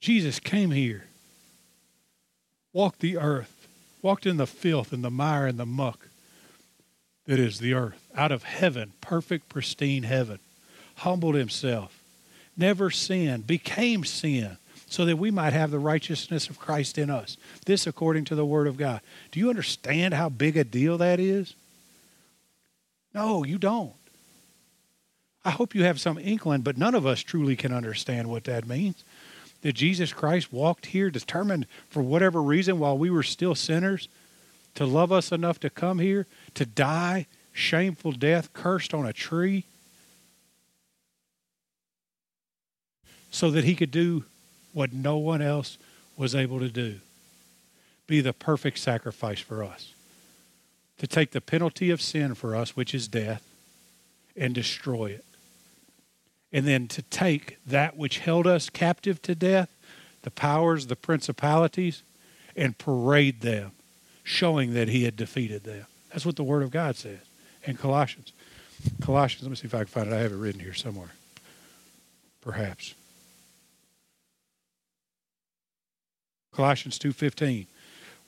Jesus 0.00 0.40
came 0.40 0.70
here, 0.70 1.04
walked 2.72 3.00
the 3.00 3.18
earth, 3.18 3.57
walked 4.02 4.26
in 4.26 4.36
the 4.36 4.46
filth 4.46 4.92
and 4.92 5.04
the 5.04 5.10
mire 5.10 5.46
and 5.46 5.58
the 5.58 5.66
muck 5.66 6.08
that 7.26 7.38
is 7.38 7.58
the 7.58 7.74
earth, 7.74 8.08
out 8.14 8.32
of 8.32 8.42
heaven, 8.42 8.92
perfect, 9.00 9.48
pristine 9.48 10.04
heaven, 10.04 10.38
humbled 10.96 11.34
himself, 11.34 12.02
never 12.56 12.90
sinned, 12.90 13.46
became 13.46 14.04
sin, 14.04 14.56
so 14.86 15.04
that 15.04 15.18
we 15.18 15.30
might 15.30 15.52
have 15.52 15.70
the 15.70 15.78
righteousness 15.78 16.48
of 16.48 16.58
Christ 16.58 16.96
in 16.96 17.10
us. 17.10 17.36
This 17.66 17.86
according 17.86 18.24
to 18.26 18.34
the 18.34 18.46
Word 18.46 18.66
of 18.66 18.78
God. 18.78 19.02
Do 19.30 19.40
you 19.40 19.50
understand 19.50 20.14
how 20.14 20.30
big 20.30 20.56
a 20.56 20.64
deal 20.64 20.96
that 20.98 21.20
is? 21.20 21.54
No, 23.14 23.44
you 23.44 23.58
don't. 23.58 23.92
I 25.44 25.50
hope 25.50 25.74
you 25.74 25.84
have 25.84 26.00
some 26.00 26.18
inkling, 26.18 26.62
but 26.62 26.78
none 26.78 26.94
of 26.94 27.06
us 27.06 27.20
truly 27.20 27.56
can 27.56 27.72
understand 27.72 28.28
what 28.28 28.44
that 28.44 28.66
means. 28.66 29.04
That 29.62 29.74
Jesus 29.74 30.12
Christ 30.12 30.52
walked 30.52 30.86
here 30.86 31.10
determined 31.10 31.66
for 31.88 32.02
whatever 32.02 32.42
reason 32.42 32.78
while 32.78 32.96
we 32.96 33.10
were 33.10 33.22
still 33.22 33.54
sinners 33.54 34.08
to 34.74 34.86
love 34.86 35.10
us 35.10 35.32
enough 35.32 35.58
to 35.60 35.70
come 35.70 35.98
here, 35.98 36.26
to 36.54 36.64
die 36.64 37.26
shameful 37.52 38.12
death, 38.12 38.52
cursed 38.52 38.94
on 38.94 39.04
a 39.04 39.12
tree, 39.12 39.64
so 43.30 43.50
that 43.50 43.64
he 43.64 43.74
could 43.74 43.90
do 43.90 44.24
what 44.72 44.92
no 44.92 45.16
one 45.16 45.42
else 45.42 45.76
was 46.16 46.34
able 46.34 46.60
to 46.60 46.68
do 46.68 47.00
be 48.06 48.20
the 48.22 48.32
perfect 48.32 48.78
sacrifice 48.78 49.38
for 49.38 49.62
us. 49.62 49.92
To 50.98 51.06
take 51.06 51.30
the 51.30 51.40
penalty 51.40 51.90
of 51.90 52.02
sin 52.02 52.34
for 52.34 52.56
us, 52.56 52.74
which 52.74 52.94
is 52.94 53.06
death, 53.06 53.44
and 54.36 54.54
destroy 54.54 55.10
it. 55.10 55.24
And 56.52 56.66
then 56.66 56.88
to 56.88 57.02
take 57.02 57.58
that 57.66 57.96
which 57.96 58.18
held 58.18 58.46
us 58.46 58.70
captive 58.70 59.20
to 59.22 59.34
death, 59.34 59.68
the 60.22 60.30
powers, 60.30 60.86
the 60.86 60.96
principalities, 60.96 62.02
and 62.56 62.76
parade 62.76 63.40
them, 63.42 63.72
showing 64.24 64.74
that 64.74 64.88
he 64.88 65.04
had 65.04 65.16
defeated 65.16 65.64
them. 65.64 65.86
That's 66.10 66.24
what 66.24 66.36
the 66.36 66.44
Word 66.44 66.62
of 66.62 66.70
God 66.70 66.96
says 66.96 67.20
in 67.64 67.76
Colossians. 67.76 68.32
Colossians, 69.00 69.42
let 69.42 69.50
me 69.50 69.56
see 69.56 69.66
if 69.66 69.74
I 69.74 69.78
can 69.78 69.86
find 69.86 70.08
it. 70.08 70.14
I 70.14 70.20
have 70.20 70.32
it 70.32 70.36
written 70.36 70.60
here 70.60 70.74
somewhere. 70.74 71.10
Perhaps. 72.40 72.94
Colossians 76.52 76.98
2:15 76.98 77.66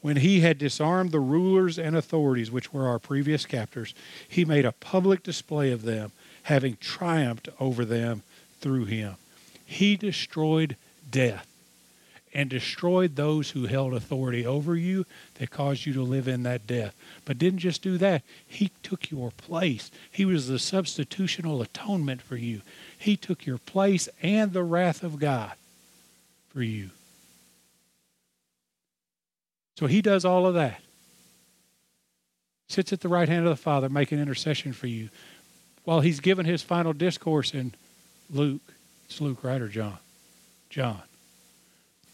when 0.03 0.17
he 0.17 0.41
had 0.41 0.57
disarmed 0.57 1.11
the 1.11 1.21
rulers 1.21 1.79
and 1.79 1.97
authorities 1.97 2.51
which 2.51 2.73
were 2.73 2.87
our 2.87 3.01
previous 3.01 3.45
captors 3.45 3.93
he 4.29 4.45
made 4.45 4.65
a 4.65 4.73
public 4.73 5.23
display 5.25 5.73
of 5.73 5.83
them 5.83 6.13
having 6.45 6.77
triumphed 6.81 7.49
over 7.59 7.85
them 7.85 8.23
through 8.61 8.87
him. 8.87 9.17
He 9.65 9.97
destroyed 9.97 10.77
death 11.11 11.47
and 12.33 12.49
destroyed 12.49 13.17
those 13.17 13.51
who 13.51 13.67
held 13.67 13.93
authority 13.93 14.47
over 14.47 14.77
you 14.77 15.05
that 15.35 15.51
caused 15.51 15.85
you 15.85 15.93
to 15.93 16.03
live 16.03 16.29
in 16.29 16.45
that 16.45 16.67
death. 16.67 16.95
But 17.25 17.39
didn't 17.39 17.59
just 17.59 17.83
do 17.83 17.99
that. 17.99 18.23
He 18.47 18.71
took 18.83 19.11
your 19.11 19.33
place. 19.33 19.91
He 20.11 20.25
was 20.25 20.47
the 20.47 20.55
substitutional 20.55 21.63
atonement 21.63 22.23
for 22.23 22.37
you. 22.37 22.63
He 22.97 23.17
took 23.17 23.47
your 23.47 23.59
place 23.59 24.09
and 24.23 24.53
the 24.53 24.63
wrath 24.63 25.03
of 25.03 25.19
god 25.19 25.55
for 26.53 26.63
you. 26.63 26.91
So 29.77 29.87
he 29.87 30.03
does 30.03 30.25
all 30.25 30.47
of 30.47 30.55
that. 30.55 30.81
Sits 32.69 32.93
at 32.93 33.01
the 33.01 33.09
right 33.09 33.29
hand 33.29 33.47
of 33.47 33.51
the 33.51 33.57
Father, 33.57 33.89
making 33.89 34.21
intercession 34.21 34.73
for 34.73 34.87
you. 34.87 35.09
While 35.85 36.01
he's 36.01 36.21
given 36.21 36.47
his 36.47 36.63
final 36.63 36.93
discourse 36.93 37.55
in 37.55 37.75
Luke, 38.31 38.61
it's 39.07 39.21
Luke, 39.21 39.43
right, 39.43 39.61
or 39.61 39.69
John? 39.69 39.99
John. 40.69 41.03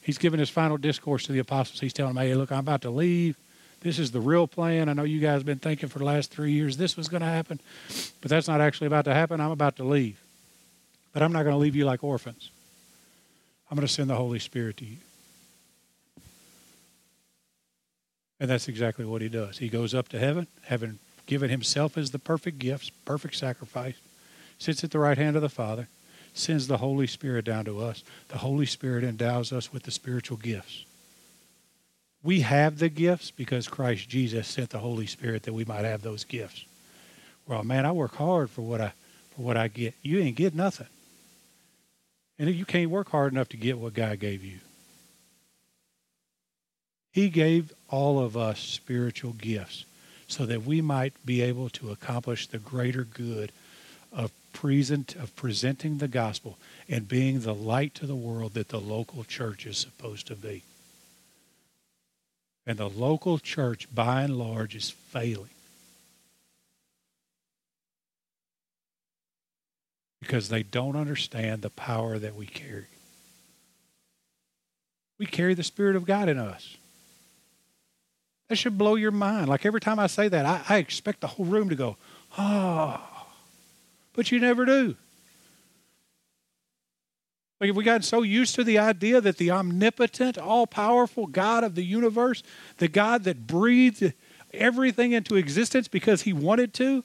He's 0.02 0.18
given 0.18 0.38
his 0.38 0.50
final 0.50 0.76
discourse 0.76 1.24
to 1.24 1.33
the 1.33 1.40
apostles. 1.40 1.81
He's 1.81 1.92
telling 1.92 2.14
them, 2.14 2.24
hey, 2.24 2.35
look, 2.35 2.52
I'm 2.52 2.61
about 2.61 2.83
to 2.83 2.90
leave. 2.90 3.37
This 3.81 3.98
is 3.98 4.12
the 4.12 4.20
real 4.20 4.46
plan. 4.46 4.88
I 4.88 4.92
know 4.92 5.02
you 5.02 5.20
guys 5.20 5.35
have 5.38 5.46
been 5.46 5.59
thinking 5.59 5.88
for 5.88 5.98
the 5.98 6.05
last 6.05 6.31
three 6.31 6.52
years 6.52 6.76
this 6.76 6.96
was 6.96 7.09
going 7.09 7.20
to 7.20 7.29
happen, 7.29 7.61
but 8.20 8.31
that's 8.31 8.48
not 8.48 8.61
actually 8.61 8.87
about 8.87 9.05
to 9.05 9.14
happen. 9.14 9.40
I'm 9.40 9.50
about 9.50 9.76
to 9.76 9.85
leave. 9.85 10.18
But 11.12 11.22
I'm 11.22 11.33
not 11.33 11.42
going 11.42 11.55
to 11.55 11.59
leave 11.59 11.76
you 11.76 11.85
like 11.85 12.02
orphans. 12.05 12.50
I'm 13.70 13.76
going 13.76 13.87
to 13.87 13.92
send 13.92 14.09
the 14.09 14.14
Holy 14.14 14.38
Spirit 14.38 14.76
to 14.79 14.85
you. 14.85 14.96
And 18.38 18.50
that's 18.50 18.68
exactly 18.68 19.05
what 19.05 19.22
he 19.22 19.29
does. 19.29 19.59
He 19.59 19.68
goes 19.68 19.94
up 19.94 20.09
to 20.11 20.18
heaven, 20.18 20.46
having 20.64 20.98
given 21.26 21.50
himself 21.50 21.98
as 21.98 22.10
the 22.10 22.18
perfect 22.18 22.58
gifts, 22.58 22.90
perfect 23.04 23.36
sacrifice, 23.36 23.96
sits 24.58 24.82
at 24.82 24.90
the 24.90 24.98
right 24.98 25.18
hand 25.18 25.36
of 25.36 25.42
the 25.42 25.48
Father, 25.48 25.88
sends 26.32 26.66
the 26.66 26.78
Holy 26.78 27.06
Spirit 27.06 27.44
down 27.44 27.64
to 27.64 27.80
us. 27.80 28.02
The 28.28 28.38
Holy 28.38 28.66
Spirit 28.66 29.04
endows 29.04 29.52
us 29.52 29.72
with 29.72 29.82
the 29.82 29.90
spiritual 29.90 30.36
gifts. 30.36 30.84
We 32.22 32.40
have 32.40 32.78
the 32.78 32.88
gifts 32.88 33.30
because 33.30 33.68
Christ 33.68 34.08
Jesus 34.08 34.48
sent 34.48 34.70
the 34.70 34.78
Holy 34.78 35.06
Spirit 35.06 35.44
that 35.44 35.52
we 35.52 35.64
might 35.64 35.84
have 35.84 36.02
those 36.02 36.24
gifts. 36.24 36.64
Well, 37.46 37.62
man, 37.62 37.86
I 37.86 37.92
work 37.92 38.16
hard 38.16 38.50
for 38.50 38.62
what 38.62 38.80
I 38.80 38.92
for 39.36 39.42
what 39.42 39.56
I 39.56 39.68
get. 39.68 39.94
You 40.02 40.18
ain't 40.20 40.36
get 40.36 40.54
nothing. 40.54 40.88
And 42.38 42.50
you 42.54 42.64
can't 42.64 42.90
work 42.90 43.10
hard 43.10 43.32
enough 43.32 43.48
to 43.50 43.56
get 43.56 43.78
what 43.78 43.94
God 43.94 44.18
gave 44.18 44.44
you. 44.44 44.58
He 47.12 47.28
gave 47.30 47.72
all 47.88 48.18
of 48.18 48.36
us 48.36 48.60
spiritual 48.60 49.32
gifts 49.32 49.84
so 50.28 50.46
that 50.46 50.64
we 50.64 50.80
might 50.80 51.12
be 51.24 51.42
able 51.42 51.68
to 51.70 51.90
accomplish 51.90 52.46
the 52.46 52.58
greater 52.58 53.04
good 53.04 53.52
of 54.12 54.32
present 54.52 55.14
of 55.16 55.36
presenting 55.36 55.98
the 55.98 56.08
gospel 56.08 56.56
and 56.88 57.06
being 57.08 57.40
the 57.40 57.54
light 57.54 57.94
to 57.94 58.06
the 58.06 58.16
world 58.16 58.54
that 58.54 58.68
the 58.68 58.80
local 58.80 59.22
church 59.24 59.66
is 59.66 59.76
supposed 59.76 60.26
to 60.26 60.34
be. 60.34 60.62
And 62.66 62.78
the 62.78 62.88
local 62.88 63.38
church 63.38 63.86
by 63.94 64.22
and 64.22 64.38
large 64.38 64.74
is 64.74 64.90
failing. 64.90 65.50
Because 70.20 70.48
they 70.48 70.62
don't 70.62 70.96
understand 70.96 71.62
the 71.62 71.70
power 71.70 72.18
that 72.18 72.34
we 72.34 72.46
carry. 72.46 72.86
We 75.18 75.26
carry 75.26 75.54
the 75.54 75.62
Spirit 75.62 75.96
of 75.96 76.06
God 76.06 76.28
in 76.28 76.38
us. 76.38 76.76
That 78.48 78.56
should 78.56 78.78
blow 78.78 78.94
your 78.94 79.11
mind. 79.11 79.48
Like 79.48 79.66
every 79.66 79.80
time 79.80 79.98
I 79.98 80.06
say 80.06 80.28
that, 80.28 80.46
I, 80.46 80.62
I 80.68 80.78
expect 80.78 81.20
the 81.20 81.26
whole 81.26 81.46
room 81.46 81.68
to 81.68 81.74
go, 81.74 81.96
oh. 82.38 83.00
But 84.12 84.30
you 84.30 84.38
never 84.38 84.64
do. 84.64 84.96
Like 87.61 87.74
we 87.74 87.85
got 87.85 88.04
so 88.04 88.22
used 88.22 88.54
to 88.56 88.64
the 88.64 88.78
idea 88.78 89.20
that 89.20 89.38
the 89.38 89.50
omnipotent, 89.50 90.37
all 90.37 90.66
powerful 90.66 91.26
God 91.26 91.64
of 91.64 91.74
the 91.74 91.85
universe, 91.85 92.42
the 92.78 92.88
God 92.88 93.24
that 93.24 93.46
breathed 93.46 94.12
everything 94.52 95.12
into 95.12 95.37
existence 95.37 95.88
because 95.88 96.22
he 96.22 96.32
wanted 96.32 96.74
to, 96.74 97.02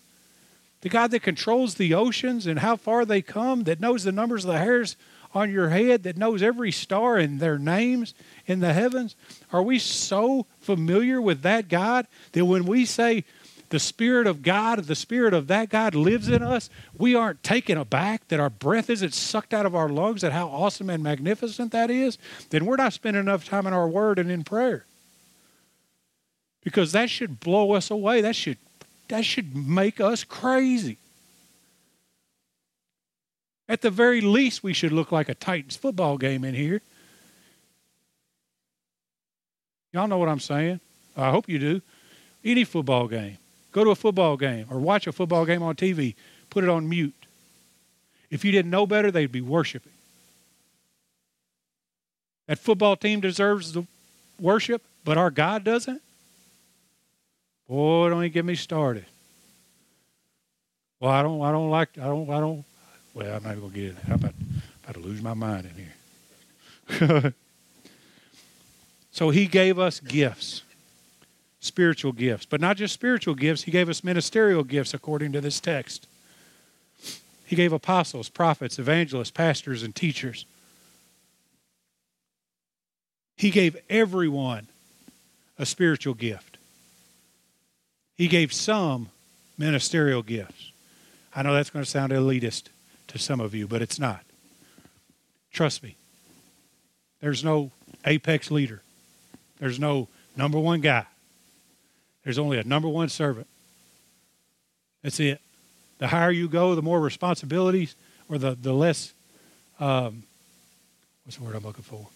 the 0.82 0.89
God 0.89 1.12
that 1.12 1.21
controls 1.21 1.75
the 1.75 1.93
oceans 1.93 2.47
and 2.47 2.60
how 2.60 2.75
far 2.75 3.06
they 3.06 3.21
come, 3.21 3.63
that 3.63 3.80
knows 3.80 4.04
the 4.04 4.12
numbers 4.12 4.43
of 4.43 4.51
the 4.51 4.58
hairs 4.58 4.97
on 5.34 5.52
your 5.52 5.70
head, 5.70 6.04
that 6.04 6.17
knows 6.17 6.41
every 6.41 6.72
star 6.72 7.17
and 7.17 7.39
their 7.39 7.58
names 7.58 8.13
in 8.46 8.60
the 8.60 8.74
heavens? 8.74 9.15
Are 9.52 9.63
we 9.63 9.80
so 9.80 10.46
familiar 10.60 11.22
with 11.22 11.41
that 11.44 11.70
God 11.70 12.08
that 12.34 12.46
when 12.46 12.65
we 12.65 12.86
say 12.86 13.24
the 13.70 13.80
Spirit 13.80 14.28
of 14.28 14.44
God, 14.44 14.80
the 14.80 14.96
Spirit 14.96 15.34
of 15.34 15.48
that 15.48 15.70
God 15.70 15.96
lives 15.96 16.28
in 16.28 16.44
us, 16.44 16.70
we 16.98 17.15
aren't 17.15 17.41
taken 17.41 17.78
aback 17.78 18.28
that 18.28 18.39
our 18.39 18.50
breath 18.50 18.89
isn't 18.89 19.13
sucked 19.13 19.54
out 19.54 19.65
of 19.65 19.74
our 19.74 19.89
lungs, 19.89 20.22
that 20.22 20.34
how 20.34 20.48
awesome 20.50 20.89
and 20.89 21.02
magnificent 21.02 21.72
that 21.72 21.89
is? 21.89 22.17
Then 22.50 22.65
we're 22.65 22.76
not 22.76 22.94
spending 22.94 23.22
enough 23.22 23.46
time 23.46 23.65
in 23.65 23.74
our 23.74 23.88
Word 23.88 24.20
and 24.20 24.30
in 24.30 24.44
prayer. 24.44 24.86
Because 26.63 26.91
that 26.91 27.10
should 27.10 27.39
blow 27.39 27.72
us 27.72 27.89
away. 27.89 28.22
That 28.22 28.36
should, 28.36 28.58
that 29.08 29.26
should 29.26 29.56
make 29.56 30.00
us 30.00 30.24
crazy. 30.24 30.98
At 33.71 33.79
the 33.79 33.89
very 33.89 34.19
least, 34.19 34.63
we 34.63 34.73
should 34.73 34.91
look 34.91 35.13
like 35.13 35.29
a 35.29 35.34
Titans 35.34 35.77
football 35.77 36.17
game 36.17 36.43
in 36.43 36.53
here. 36.53 36.81
Y'all 39.93 40.10
know 40.10 40.17
what 40.17 40.27
I'm 40.27 40.41
saying? 40.41 40.81
I 41.15 41.31
hope 41.31 41.47
you 41.47 41.57
do. 41.57 41.81
Any 42.43 42.65
football 42.65 43.07
game. 43.07 43.38
Go 43.71 43.86
to 43.86 43.91
a 43.91 43.95
football 43.95 44.36
game 44.36 44.65
or 44.69 44.77
watch 44.77 45.07
a 45.07 45.13
football 45.13 45.45
game 45.45 45.63
on 45.63 45.75
TV. 45.75 46.15
Put 46.49 46.65
it 46.65 46.69
on 46.69 46.89
mute. 46.89 47.15
If 48.29 48.43
you 48.43 48.51
didn't 48.51 48.71
know 48.71 48.86
better, 48.86 49.10
they'd 49.10 49.31
be 49.31 49.39
worshiping. 49.39 49.93
That 52.47 52.60
football 52.60 52.97
team 52.97 53.21
deserves 53.21 53.71
the 53.71 53.88
worship, 54.38 54.81
but 55.05 55.17
our 55.17 55.31
God 55.31 55.63
doesn't? 55.63 56.01
Boy, 57.69 58.10
don't 58.10 58.21
even 58.25 58.34
get 58.34 58.43
me 58.43 58.55
started. 58.55 59.05
Well, 60.99 61.10
I 61.10 61.23
don't, 61.23 61.41
I 61.41 61.53
don't 61.53 61.69
like, 61.69 61.97
I 61.97 62.03
don't, 62.03 62.29
I 62.29 62.41
don't. 62.41 62.65
Well, 63.13 63.36
I'm 63.36 63.43
not 63.43 63.52
even 63.52 63.62
gonna 63.62 63.74
get 63.74 63.84
it. 63.86 63.95
I'm 64.08 64.13
about, 64.13 64.34
about 64.84 64.93
to 64.95 65.00
lose 65.02 65.21
my 65.21 65.34
mind 65.34 65.69
in 66.89 67.00
here. 67.00 67.34
So 69.13 69.30
he 69.30 69.45
gave 69.45 69.78
us 69.78 70.00
gifts 70.00 70.63
spiritual 71.62 72.12
gifts. 72.12 72.45
But 72.45 72.60
not 72.60 72.76
just 72.76 72.93
spiritual 72.93 73.36
gifts, 73.36 73.63
He 73.63 73.71
gave 73.71 73.88
us 73.88 74.04
ministerial 74.04 74.63
gifts 74.63 74.93
according 74.93 75.32
to 75.32 75.41
this 75.41 75.62
text. 75.62 76.08
He 77.45 77.56
gave 77.56 77.71
apostles, 77.71 78.28
prophets, 78.30 78.80
evangelists, 78.80 79.32
pastors, 79.32 79.84
and 79.84 79.95
teachers. 79.95 80.45
He 83.38 83.52
gave 83.52 83.78
everyone 83.89 84.67
a 85.58 85.65
spiritual 85.65 86.13
gift. 86.13 86.58
He 88.17 88.28
gave 88.28 88.54
some 88.54 89.10
ministerial 89.58 90.24
gifts. 90.24 90.71
I 91.36 91.43
know 91.43 91.54
that's 91.54 91.69
going 91.69 91.86
to 91.86 91.89
sound 91.89 92.12
elitist 92.12 92.65
to 93.12 93.19
some 93.19 93.39
of 93.39 93.54
you, 93.54 93.67
but 93.67 93.82
it's 93.82 94.00
not. 94.00 94.24
Trust 95.52 95.84
me. 95.84 95.95
There's 97.19 97.43
no 97.43 97.71
apex 98.06 98.50
leader. 98.50 98.82
There's 99.60 99.80
no 99.80 100.08
number 100.36 100.60
one 100.60 100.82
guy. 100.82 101.06
There's 102.24 102.39
only 102.39 102.58
a 102.58 102.63
number 102.63 102.88
one 102.88 103.10
servant. 103.10 103.47
That's 105.04 105.19
it. 105.19 105.41
The 105.97 106.08
higher 106.08 106.32
you 106.32 106.47
go, 106.47 106.74
the 106.74 106.82
more 106.82 107.00
responsibilities, 107.00 107.95
or 108.30 108.38
the, 108.38 108.56
the 108.60 108.74
less, 108.74 109.13
um, 109.80 110.24
what's 111.24 111.38
the 111.38 111.43
word 111.43 111.56
I'm 111.56 111.63
looking 111.63 111.84
for? 111.84 112.08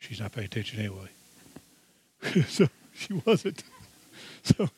She's 0.00 0.20
not 0.20 0.32
paying 0.32 0.46
attention 0.46 0.80
anyway. 0.80 1.08
so 2.48 2.68
she 2.94 3.14
wasn't. 3.24 3.62
So 4.44 4.70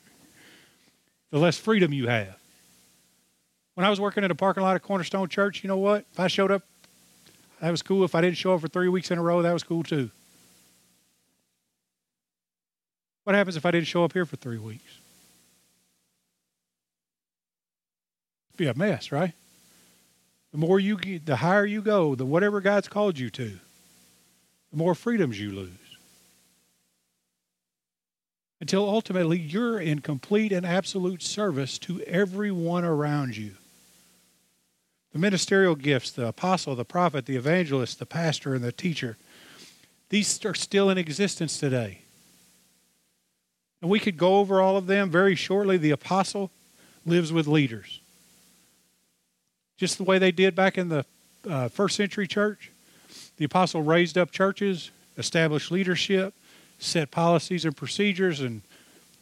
the 1.31 1.39
less 1.39 1.59
freedom 1.59 1.93
you 1.93 2.07
have. 2.09 2.39
When 3.79 3.85
I 3.85 3.91
was 3.91 4.01
working 4.01 4.25
in 4.25 4.31
a 4.33 4.35
parking 4.35 4.65
lot 4.65 4.75
at 4.75 4.83
Cornerstone 4.83 5.29
Church, 5.29 5.63
you 5.63 5.69
know 5.69 5.77
what? 5.77 6.05
If 6.13 6.19
I 6.19 6.27
showed 6.27 6.51
up, 6.51 6.65
that 7.61 7.71
was 7.71 7.81
cool. 7.81 8.03
If 8.03 8.17
I 8.17 8.21
didn't 8.21 8.37
show 8.37 8.53
up 8.53 8.61
for 8.61 8.67
three 8.67 8.89
weeks 8.89 9.13
in 9.13 9.19
a 9.19 9.23
row, 9.23 9.41
that 9.41 9.53
was 9.53 9.63
cool 9.63 9.85
too. 9.85 10.11
What 13.23 13.37
happens 13.37 13.57
if 13.57 13.65
I 13.65 13.71
didn't 13.71 13.87
show 13.87 14.03
up 14.03 14.15
here 14.15 14.27
for 14.27 14.35
three 14.35 14.59
weeks? 14.59 14.99
Be 18.57 18.67
a 18.67 18.75
mess, 18.75 19.13
right? 19.13 19.35
The 20.51 20.59
more 20.59 20.81
you 20.81 20.97
get, 20.97 21.27
the 21.27 21.37
higher 21.37 21.65
you 21.65 21.81
go, 21.81 22.17
the 22.17 22.27
whatever 22.27 22.61
God's 22.61 22.89
called 22.89 23.17
you 23.17 23.31
to, 23.31 23.61
the 24.73 24.77
more 24.77 24.97
freedoms 24.97 25.39
you 25.39 25.53
lose. 25.53 25.71
Until 28.61 28.89
ultimately 28.89 29.39
you're 29.39 29.79
in 29.79 30.01
complete 30.01 30.51
and 30.51 30.67
absolute 30.67 31.23
service 31.23 31.79
to 31.79 32.01
everyone 32.03 32.85
around 32.85 33.37
you. 33.37 33.55
The 35.13 35.19
ministerial 35.19 35.75
gifts, 35.75 36.11
the 36.11 36.27
apostle, 36.27 36.75
the 36.75 36.85
prophet, 36.85 37.27
the 37.27 37.37
evangelist, 37.37 37.99
the 37.99 38.07
pastor, 38.07 38.55
and 38.55 38.63
the 38.63 38.73
teacher, 38.73 39.17
these 40.11 40.45
are 40.45 40.55
still 40.55 40.91
in 40.91 40.99
existence 40.99 41.59
today. 41.59 42.03
And 43.81 43.91
we 43.91 44.01
could 44.01 44.17
go 44.17 44.39
over 44.39 44.61
all 44.61 44.77
of 44.77 44.87
them 44.87 45.11
very 45.11 45.35
shortly. 45.35 45.77
The 45.77 45.91
apostle 45.91 46.51
lives 47.07 47.33
with 47.33 47.47
leaders, 47.47 48.01
just 49.77 49.99
the 49.99 50.05
way 50.05 50.19
they 50.19 50.33
did 50.33 50.55
back 50.55 50.77
in 50.77 50.89
the 50.89 51.05
uh, 51.49 51.69
first 51.69 51.97
century 51.97 52.27
church. 52.27 52.71
The 53.37 53.45
apostle 53.45 53.83
raised 53.83 54.19
up 54.19 54.31
churches, 54.31 54.91
established 55.17 55.71
leadership, 55.71 56.35
set 56.79 57.11
policies 57.11 57.65
and 57.65 57.77
procedures, 57.77 58.41
and 58.41 58.63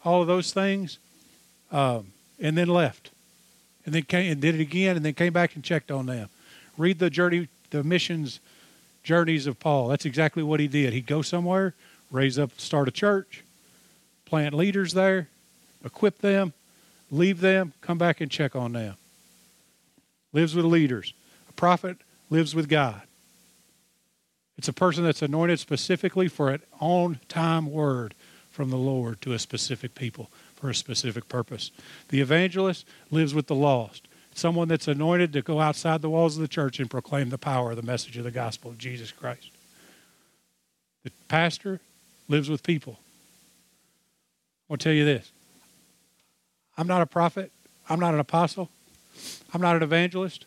all 0.04 0.22
of 0.22 0.26
those 0.26 0.52
things, 0.52 0.98
um, 1.70 2.12
and 2.40 2.56
then 2.56 2.68
left, 2.68 3.10
and 3.86 3.94
then 3.94 4.02
came 4.02 4.30
and 4.30 4.40
did 4.40 4.56
it 4.56 4.60
again, 4.60 4.96
and 4.96 5.04
then 5.04 5.14
came 5.14 5.32
back 5.32 5.54
and 5.54 5.64
checked 5.64 5.90
on 5.90 6.06
them. 6.06 6.28
Read 6.76 6.98
the 6.98 7.08
journey, 7.08 7.48
the 7.70 7.82
missions 7.82 8.40
journeys 9.02 9.46
of 9.46 9.60
Paul. 9.60 9.88
That's 9.88 10.04
exactly 10.04 10.42
what 10.42 10.58
he 10.58 10.66
did. 10.66 10.92
He'd 10.92 11.06
go 11.06 11.22
somewhere, 11.22 11.74
raise 12.10 12.38
up, 12.38 12.58
start 12.60 12.88
a 12.88 12.90
church, 12.90 13.44
plant 14.24 14.52
leaders 14.52 14.92
there, 14.92 15.28
equip 15.84 16.18
them, 16.18 16.52
leave 17.10 17.40
them, 17.40 17.72
come 17.80 17.96
back 17.96 18.20
and 18.20 18.30
check 18.30 18.56
on 18.56 18.72
them. 18.72 18.96
Lives 20.32 20.56
with 20.56 20.64
leaders. 20.64 21.14
A 21.48 21.52
prophet 21.52 21.96
lives 22.28 22.54
with 22.54 22.68
God. 22.68 23.00
It's 24.58 24.68
a 24.68 24.72
person 24.72 25.04
that's 25.04 25.22
anointed 25.22 25.60
specifically 25.60 26.26
for 26.28 26.50
an 26.50 26.62
on 26.80 27.20
time 27.28 27.70
word 27.70 28.14
from 28.50 28.70
the 28.70 28.76
Lord 28.76 29.20
to 29.20 29.32
a 29.32 29.38
specific 29.38 29.94
people 29.94 30.30
for 30.56 30.70
a 30.70 30.74
specific 30.74 31.28
purpose. 31.28 31.70
The 32.08 32.20
evangelist 32.20 32.86
lives 33.10 33.34
with 33.34 33.46
the 33.46 33.54
lost, 33.54 34.08
someone 34.34 34.68
that's 34.68 34.88
anointed 34.88 35.32
to 35.34 35.42
go 35.42 35.60
outside 35.60 36.02
the 36.02 36.10
walls 36.10 36.36
of 36.36 36.42
the 36.42 36.48
church 36.48 36.80
and 36.80 36.90
proclaim 36.90 37.30
the 37.30 37.38
power 37.38 37.70
of 37.70 37.76
the 37.76 37.82
message 37.82 38.16
of 38.16 38.24
the 38.24 38.30
gospel 38.30 38.70
of 38.70 38.78
Jesus 38.78 39.12
Christ. 39.12 39.50
The 41.04 41.12
pastor 41.28 41.80
lives 42.28 42.50
with 42.50 42.62
people. 42.62 42.98
I'll 44.68 44.76
tell 44.76 44.92
you 44.92 45.04
this 45.04 45.30
I'm 46.76 46.86
not 46.86 47.02
a 47.02 47.06
prophet, 47.06 47.52
I'm 47.88 48.00
not 48.00 48.14
an 48.14 48.20
apostle, 48.20 48.70
I'm 49.54 49.60
not 49.60 49.76
an 49.76 49.82
evangelist, 49.82 50.44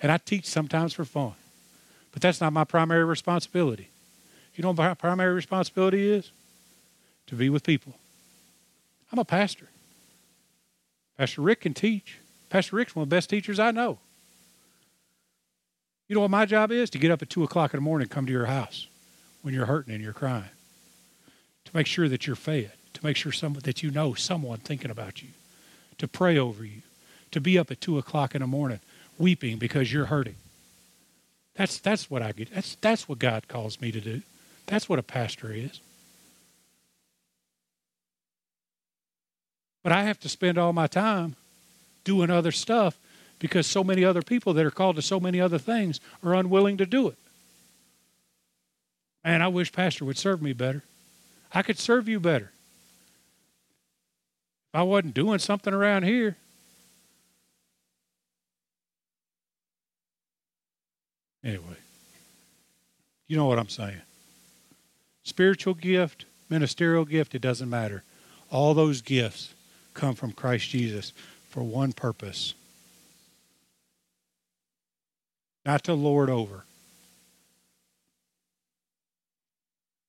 and 0.00 0.10
I 0.10 0.16
teach 0.18 0.46
sometimes 0.46 0.94
for 0.94 1.04
fun. 1.04 1.32
But 2.12 2.22
that's 2.22 2.40
not 2.40 2.52
my 2.52 2.64
primary 2.64 3.04
responsibility. 3.04 3.88
You 4.54 4.62
know 4.62 4.70
what 4.70 4.78
my 4.78 4.94
primary 4.94 5.34
responsibility 5.34 6.10
is? 6.10 6.30
To 7.28 7.36
be 7.36 7.48
with 7.48 7.62
people. 7.62 7.94
I'm 9.12 9.18
a 9.18 9.24
pastor. 9.24 9.68
Pastor 11.18 11.42
Rick 11.42 11.62
can 11.62 11.74
teach. 11.74 12.18
Pastor 12.48 12.76
Rick's 12.76 12.94
one 12.94 13.02
of 13.04 13.10
the 13.10 13.16
best 13.16 13.30
teachers 13.30 13.58
I 13.58 13.70
know. 13.70 13.98
You 16.08 16.14
know 16.14 16.20
what 16.22 16.30
my 16.30 16.46
job 16.46 16.72
is? 16.72 16.90
To 16.90 16.98
get 16.98 17.10
up 17.10 17.22
at 17.22 17.30
2 17.30 17.44
o'clock 17.44 17.72
in 17.72 17.78
the 17.78 17.82
morning 17.82 18.04
and 18.04 18.10
come 18.10 18.26
to 18.26 18.32
your 18.32 18.46
house 18.46 18.88
when 19.42 19.54
you're 19.54 19.66
hurting 19.66 19.94
and 19.94 20.02
you're 20.02 20.12
crying. 20.12 20.50
To 21.66 21.70
make 21.76 21.86
sure 21.86 22.08
that 22.08 22.26
you're 22.26 22.36
fed. 22.36 22.72
To 22.94 23.04
make 23.04 23.16
sure 23.16 23.32
that 23.32 23.82
you 23.82 23.90
know 23.90 24.14
someone 24.14 24.58
thinking 24.58 24.90
about 24.90 25.22
you. 25.22 25.28
To 25.98 26.08
pray 26.08 26.38
over 26.38 26.64
you. 26.64 26.82
To 27.30 27.40
be 27.40 27.58
up 27.58 27.70
at 27.70 27.80
2 27.80 27.98
o'clock 27.98 28.34
in 28.34 28.40
the 28.40 28.46
morning 28.46 28.80
weeping 29.20 29.58
because 29.58 29.92
you're 29.92 30.06
hurting. 30.06 30.36
That's 31.54 31.78
that's 31.78 32.10
what 32.10 32.22
I 32.22 32.32
get. 32.32 32.52
That's 32.54 32.76
that's 32.76 33.08
what 33.08 33.18
God 33.18 33.46
calls 33.46 33.80
me 33.80 33.92
to 33.92 34.00
do. 34.00 34.22
That's 34.66 34.88
what 34.88 34.98
a 34.98 35.02
pastor 35.02 35.52
is. 35.52 35.80
But 39.82 39.92
I 39.92 40.02
have 40.04 40.20
to 40.20 40.28
spend 40.28 40.58
all 40.58 40.72
my 40.72 40.86
time 40.86 41.36
doing 42.04 42.30
other 42.30 42.52
stuff 42.52 42.98
because 43.38 43.66
so 43.66 43.82
many 43.82 44.04
other 44.04 44.22
people 44.22 44.52
that 44.54 44.66
are 44.66 44.70
called 44.70 44.96
to 44.96 45.02
so 45.02 45.18
many 45.18 45.40
other 45.40 45.58
things 45.58 46.00
are 46.22 46.34
unwilling 46.34 46.76
to 46.78 46.86
do 46.86 47.08
it. 47.08 47.16
Man, 49.24 49.42
I 49.42 49.48
wish 49.48 49.72
Pastor 49.72 50.04
would 50.04 50.18
serve 50.18 50.42
me 50.42 50.52
better. 50.52 50.82
I 51.52 51.62
could 51.62 51.78
serve 51.78 52.08
you 52.08 52.20
better. 52.20 52.52
If 54.72 54.74
I 54.74 54.82
wasn't 54.82 55.14
doing 55.14 55.38
something 55.38 55.74
around 55.74 56.04
here, 56.04 56.36
Anyway, 61.42 61.76
you 63.26 63.36
know 63.36 63.46
what 63.46 63.58
I'm 63.58 63.68
saying. 63.68 64.02
Spiritual 65.24 65.74
gift, 65.74 66.26
ministerial 66.48 67.04
gift, 67.04 67.34
it 67.34 67.40
doesn't 67.40 67.70
matter. 67.70 68.02
All 68.50 68.74
those 68.74 69.00
gifts 69.00 69.54
come 70.00 70.14
from 70.14 70.32
Christ 70.32 70.70
Jesus 70.70 71.12
for 71.50 71.62
one 71.62 71.92
purpose 71.92 72.54
not 75.66 75.84
to 75.84 75.92
lord 75.92 76.30
over. 76.30 76.64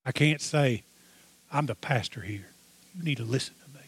I 0.06 0.14
can't 0.14 0.40
say, 0.40 0.84
I'm 1.52 1.66
the 1.66 1.76
pastor 1.76 2.22
here. 2.22 2.48
You 2.96 3.04
need 3.04 3.18
to 3.18 3.26
listen 3.26 3.54
to 3.66 3.80
me. 3.80 3.86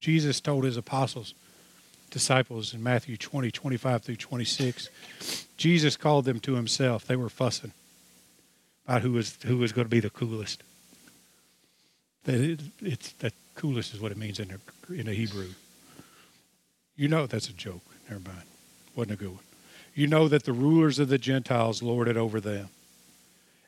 Jesus 0.00 0.40
told 0.40 0.64
his 0.64 0.76
apostles, 0.76 1.34
disciples 2.10 2.74
in 2.74 2.82
Matthew 2.82 3.16
20, 3.16 3.52
25 3.52 4.02
through 4.02 4.16
26. 4.16 4.88
Jesus 5.56 5.96
called 5.96 6.24
them 6.24 6.40
to 6.40 6.56
himself. 6.56 7.06
They 7.06 7.16
were 7.16 7.28
fussing 7.28 7.72
about 8.84 9.02
who 9.02 9.12
was, 9.12 9.38
who 9.46 9.58
was 9.58 9.72
going 9.72 9.84
to 9.84 9.90
be 9.90 10.00
the 10.00 10.10
coolest. 10.10 10.64
It, 12.26 12.60
it's, 12.80 13.12
the 13.12 13.32
coolest 13.54 13.94
is 13.94 14.00
what 14.00 14.12
it 14.12 14.18
means 14.18 14.38
in 14.38 14.48
the, 14.48 14.94
in 14.94 15.06
the 15.06 15.14
Hebrew. 15.14 15.48
You 16.96 17.08
know 17.08 17.26
that's 17.26 17.48
a 17.48 17.52
joke. 17.52 17.82
Never 18.08 18.28
mind. 18.28 18.44
Wasn't 18.94 19.12
a 19.12 19.16
good 19.16 19.30
one. 19.30 19.44
You 19.94 20.06
know 20.06 20.28
that 20.28 20.44
the 20.44 20.52
rulers 20.52 20.98
of 20.98 21.08
the 21.08 21.18
Gentiles 21.18 21.82
lord 21.82 22.08
it 22.08 22.16
over 22.16 22.40
them, 22.40 22.68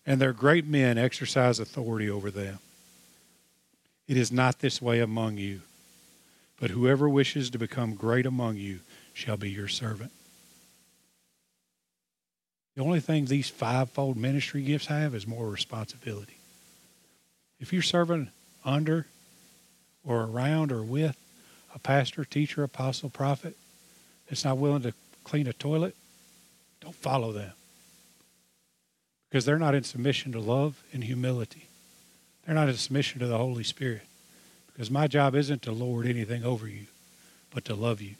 and 0.06 0.20
their 0.20 0.32
great 0.32 0.66
men 0.66 0.98
exercise 0.98 1.58
authority 1.58 2.08
over 2.08 2.30
them. 2.30 2.58
It 4.06 4.16
is 4.16 4.30
not 4.30 4.60
this 4.60 4.80
way 4.80 5.00
among 5.00 5.38
you. 5.38 5.62
But 6.60 6.70
whoever 6.70 7.08
wishes 7.08 7.50
to 7.50 7.58
become 7.58 7.94
great 7.94 8.26
among 8.26 8.56
you 8.56 8.80
shall 9.12 9.36
be 9.36 9.50
your 9.50 9.68
servant. 9.68 10.12
The 12.76 12.82
only 12.82 13.00
thing 13.00 13.26
these 13.26 13.48
fivefold 13.48 14.16
ministry 14.16 14.62
gifts 14.62 14.86
have 14.86 15.14
is 15.14 15.26
more 15.26 15.48
responsibility. 15.48 16.36
If 17.60 17.72
you're 17.72 17.82
serving 17.82 18.30
under 18.64 19.06
or 20.04 20.22
around 20.22 20.72
or 20.72 20.82
with 20.82 21.16
a 21.74 21.78
pastor, 21.78 22.24
teacher, 22.24 22.62
apostle, 22.62 23.10
prophet 23.10 23.56
that's 24.28 24.44
not 24.44 24.58
willing 24.58 24.82
to 24.82 24.94
clean 25.24 25.46
a 25.46 25.52
toilet, 25.52 25.94
don't 26.80 26.94
follow 26.94 27.32
them. 27.32 27.52
Because 29.28 29.44
they're 29.44 29.58
not 29.58 29.74
in 29.74 29.82
submission 29.82 30.32
to 30.32 30.40
love 30.40 30.82
and 30.92 31.02
humility. 31.02 31.68
They're 32.44 32.54
not 32.54 32.68
in 32.68 32.76
submission 32.76 33.20
to 33.20 33.26
the 33.26 33.38
Holy 33.38 33.64
Spirit. 33.64 34.02
Because 34.72 34.90
my 34.90 35.06
job 35.06 35.34
isn't 35.34 35.62
to 35.62 35.72
lord 35.72 36.06
anything 36.06 36.44
over 36.44 36.68
you, 36.68 36.86
but 37.52 37.64
to 37.64 37.74
love 37.74 38.00
you. 38.00 38.14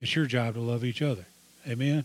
It's 0.00 0.14
your 0.14 0.26
job 0.26 0.54
to 0.54 0.60
love 0.60 0.84
each 0.84 1.02
other. 1.02 1.26
Amen? 1.66 2.04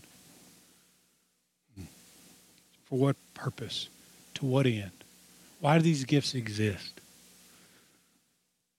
For 2.88 2.98
what 2.98 3.16
purpose? 3.34 3.88
To 4.34 4.46
what 4.46 4.66
end? 4.66 4.99
Why 5.60 5.76
do 5.76 5.82
these 5.82 6.04
gifts 6.04 6.34
exist? 6.34 7.00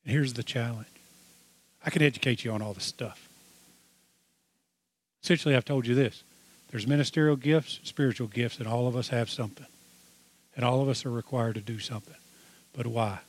And 0.03 0.13
here's 0.13 0.33
the 0.33 0.43
challenge 0.43 0.87
I 1.85 1.89
can 1.89 2.01
educate 2.01 2.43
you 2.43 2.51
on 2.51 2.61
all 2.61 2.73
this 2.73 2.83
stuff. 2.83 3.27
Essentially, 5.23 5.55
I've 5.55 5.65
told 5.65 5.87
you 5.87 5.95
this 5.95 6.23
there's 6.71 6.87
ministerial 6.87 7.35
gifts, 7.35 7.79
spiritual 7.83 8.27
gifts, 8.27 8.57
and 8.57 8.67
all 8.67 8.87
of 8.87 8.95
us 8.95 9.09
have 9.09 9.29
something. 9.29 9.67
And 10.55 10.65
all 10.65 10.81
of 10.81 10.89
us 10.89 11.05
are 11.05 11.11
required 11.11 11.55
to 11.55 11.61
do 11.61 11.79
something. 11.79 12.15
But 12.73 12.87
why? 12.87 13.19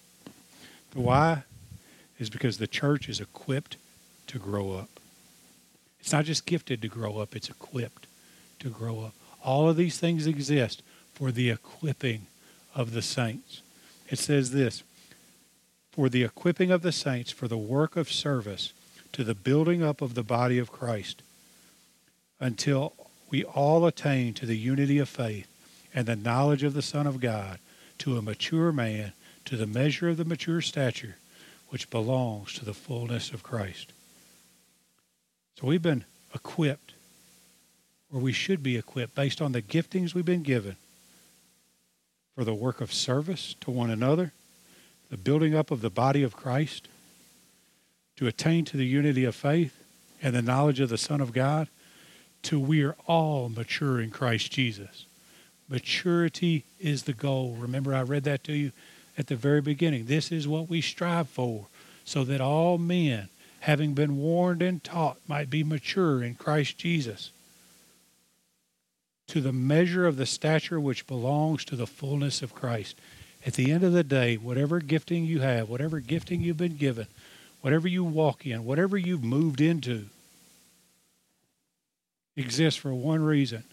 The 0.92 1.00
why 1.00 1.44
is 2.18 2.30
because 2.30 2.58
the 2.58 2.66
church 2.66 3.08
is 3.08 3.20
equipped 3.20 3.76
to 4.28 4.38
grow 4.38 4.72
up. 4.72 4.88
It's 6.00 6.12
not 6.12 6.24
just 6.24 6.46
gifted 6.46 6.82
to 6.82 6.88
grow 6.88 7.18
up, 7.18 7.36
it's 7.36 7.48
equipped 7.48 8.06
to 8.58 8.70
grow 8.70 9.00
up. 9.00 9.14
All 9.44 9.68
of 9.68 9.76
these 9.76 9.98
things 9.98 10.26
exist 10.26 10.82
for 11.14 11.30
the 11.30 11.50
equipping 11.50 12.26
of 12.74 12.92
the 12.92 13.02
saints. 13.02 13.62
It 14.08 14.18
says 14.18 14.50
this 14.50 14.82
for 15.90 16.08
the 16.08 16.24
equipping 16.24 16.70
of 16.70 16.82
the 16.82 16.92
saints 16.92 17.30
for 17.30 17.48
the 17.48 17.58
work 17.58 17.96
of 17.96 18.10
service 18.10 18.72
to 19.12 19.24
the 19.24 19.34
building 19.34 19.82
up 19.82 20.00
of 20.00 20.14
the 20.14 20.22
body 20.22 20.58
of 20.58 20.72
Christ 20.72 21.22
until 22.40 22.94
we 23.30 23.44
all 23.44 23.86
attain 23.86 24.34
to 24.34 24.46
the 24.46 24.56
unity 24.56 24.98
of 24.98 25.08
faith 25.08 25.46
and 25.94 26.06
the 26.06 26.16
knowledge 26.16 26.62
of 26.62 26.74
the 26.74 26.82
Son 26.82 27.06
of 27.06 27.20
God, 27.20 27.58
to 27.98 28.16
a 28.16 28.22
mature 28.22 28.72
man, 28.72 29.12
to 29.44 29.56
the 29.56 29.66
measure 29.66 30.08
of 30.08 30.16
the 30.16 30.24
mature 30.24 30.60
stature 30.60 31.16
which 31.68 31.90
belongs 31.90 32.54
to 32.54 32.64
the 32.64 32.74
fullness 32.74 33.30
of 33.30 33.42
Christ. 33.42 33.92
So 35.58 35.66
we've 35.66 35.82
been 35.82 36.04
equipped, 36.34 36.94
or 38.12 38.20
we 38.20 38.32
should 38.32 38.62
be 38.62 38.76
equipped, 38.76 39.14
based 39.14 39.40
on 39.40 39.52
the 39.52 39.62
giftings 39.62 40.14
we've 40.14 40.24
been 40.24 40.42
given 40.42 40.76
for 42.34 42.44
the 42.44 42.54
work 42.54 42.80
of 42.80 42.92
service 42.92 43.54
to 43.60 43.70
one 43.70 43.90
another, 43.90 44.32
the 45.10 45.16
building 45.16 45.54
up 45.54 45.70
of 45.70 45.82
the 45.82 45.90
body 45.90 46.22
of 46.22 46.36
Christ, 46.36 46.88
to 48.16 48.26
attain 48.26 48.64
to 48.66 48.76
the 48.76 48.86
unity 48.86 49.24
of 49.24 49.34
faith 49.34 49.82
and 50.22 50.34
the 50.34 50.42
knowledge 50.42 50.80
of 50.80 50.88
the 50.88 50.98
Son 50.98 51.20
of 51.20 51.32
God, 51.32 51.68
till 52.42 52.60
we 52.60 52.82
are 52.82 52.96
all 53.06 53.48
mature 53.48 54.00
in 54.00 54.10
Christ 54.10 54.52
Jesus. 54.52 55.04
Maturity 55.68 56.64
is 56.80 57.04
the 57.04 57.12
goal. 57.12 57.56
Remember, 57.58 57.94
I 57.94 58.02
read 58.02 58.24
that 58.24 58.44
to 58.44 58.52
you 58.52 58.72
at 59.16 59.26
the 59.26 59.36
very 59.36 59.60
beginning. 59.60 60.06
This 60.06 60.32
is 60.32 60.48
what 60.48 60.68
we 60.68 60.80
strive 60.80 61.28
for, 61.28 61.66
so 62.04 62.24
that 62.24 62.40
all 62.40 62.78
men, 62.78 63.28
having 63.60 63.94
been 63.94 64.18
warned 64.18 64.62
and 64.62 64.82
taught, 64.82 65.18
might 65.28 65.50
be 65.50 65.62
mature 65.62 66.22
in 66.22 66.34
Christ 66.34 66.78
Jesus. 66.78 67.30
To 69.28 69.40
the 69.40 69.52
measure 69.52 70.06
of 70.06 70.16
the 70.16 70.26
stature 70.26 70.80
which 70.80 71.06
belongs 71.06 71.64
to 71.66 71.76
the 71.76 71.86
fullness 71.86 72.42
of 72.42 72.54
Christ. 72.54 72.96
At 73.46 73.54
the 73.54 73.72
end 73.72 73.82
of 73.82 73.92
the 73.92 74.04
day, 74.04 74.36
whatever 74.36 74.80
gifting 74.80 75.24
you 75.24 75.40
have, 75.40 75.68
whatever 75.68 76.00
gifting 76.00 76.42
you've 76.42 76.56
been 76.56 76.76
given, 76.76 77.06
whatever 77.60 77.88
you 77.88 78.04
walk 78.04 78.46
in, 78.46 78.64
whatever 78.64 78.96
you've 78.96 79.24
moved 79.24 79.60
into, 79.60 80.06
exists 82.36 82.80
for 82.80 82.94
one 82.94 83.22
reason 83.22 83.64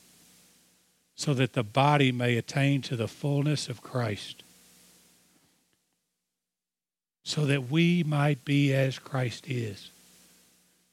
so 1.15 1.33
that 1.33 1.53
the 1.53 1.63
body 1.63 2.11
may 2.11 2.37
attain 2.37 2.81
to 2.81 2.95
the 2.95 3.07
fullness 3.07 3.69
of 3.69 3.81
Christ 3.81 4.43
so 7.29 7.45
that 7.45 7.69
we 7.69 8.03
might 8.03 8.43
be 8.43 8.73
as 8.73 8.97
Christ 8.97 9.47
is 9.47 9.91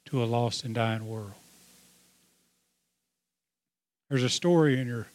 to 0.05 0.21
a 0.21 0.25
lost 0.25 0.63
and 0.63 0.75
dying 0.75 1.07
world. 1.07 1.33
There's 4.09 4.23
a 4.23 4.29
story 4.29 4.79
in 4.79 4.87
your 4.87 5.07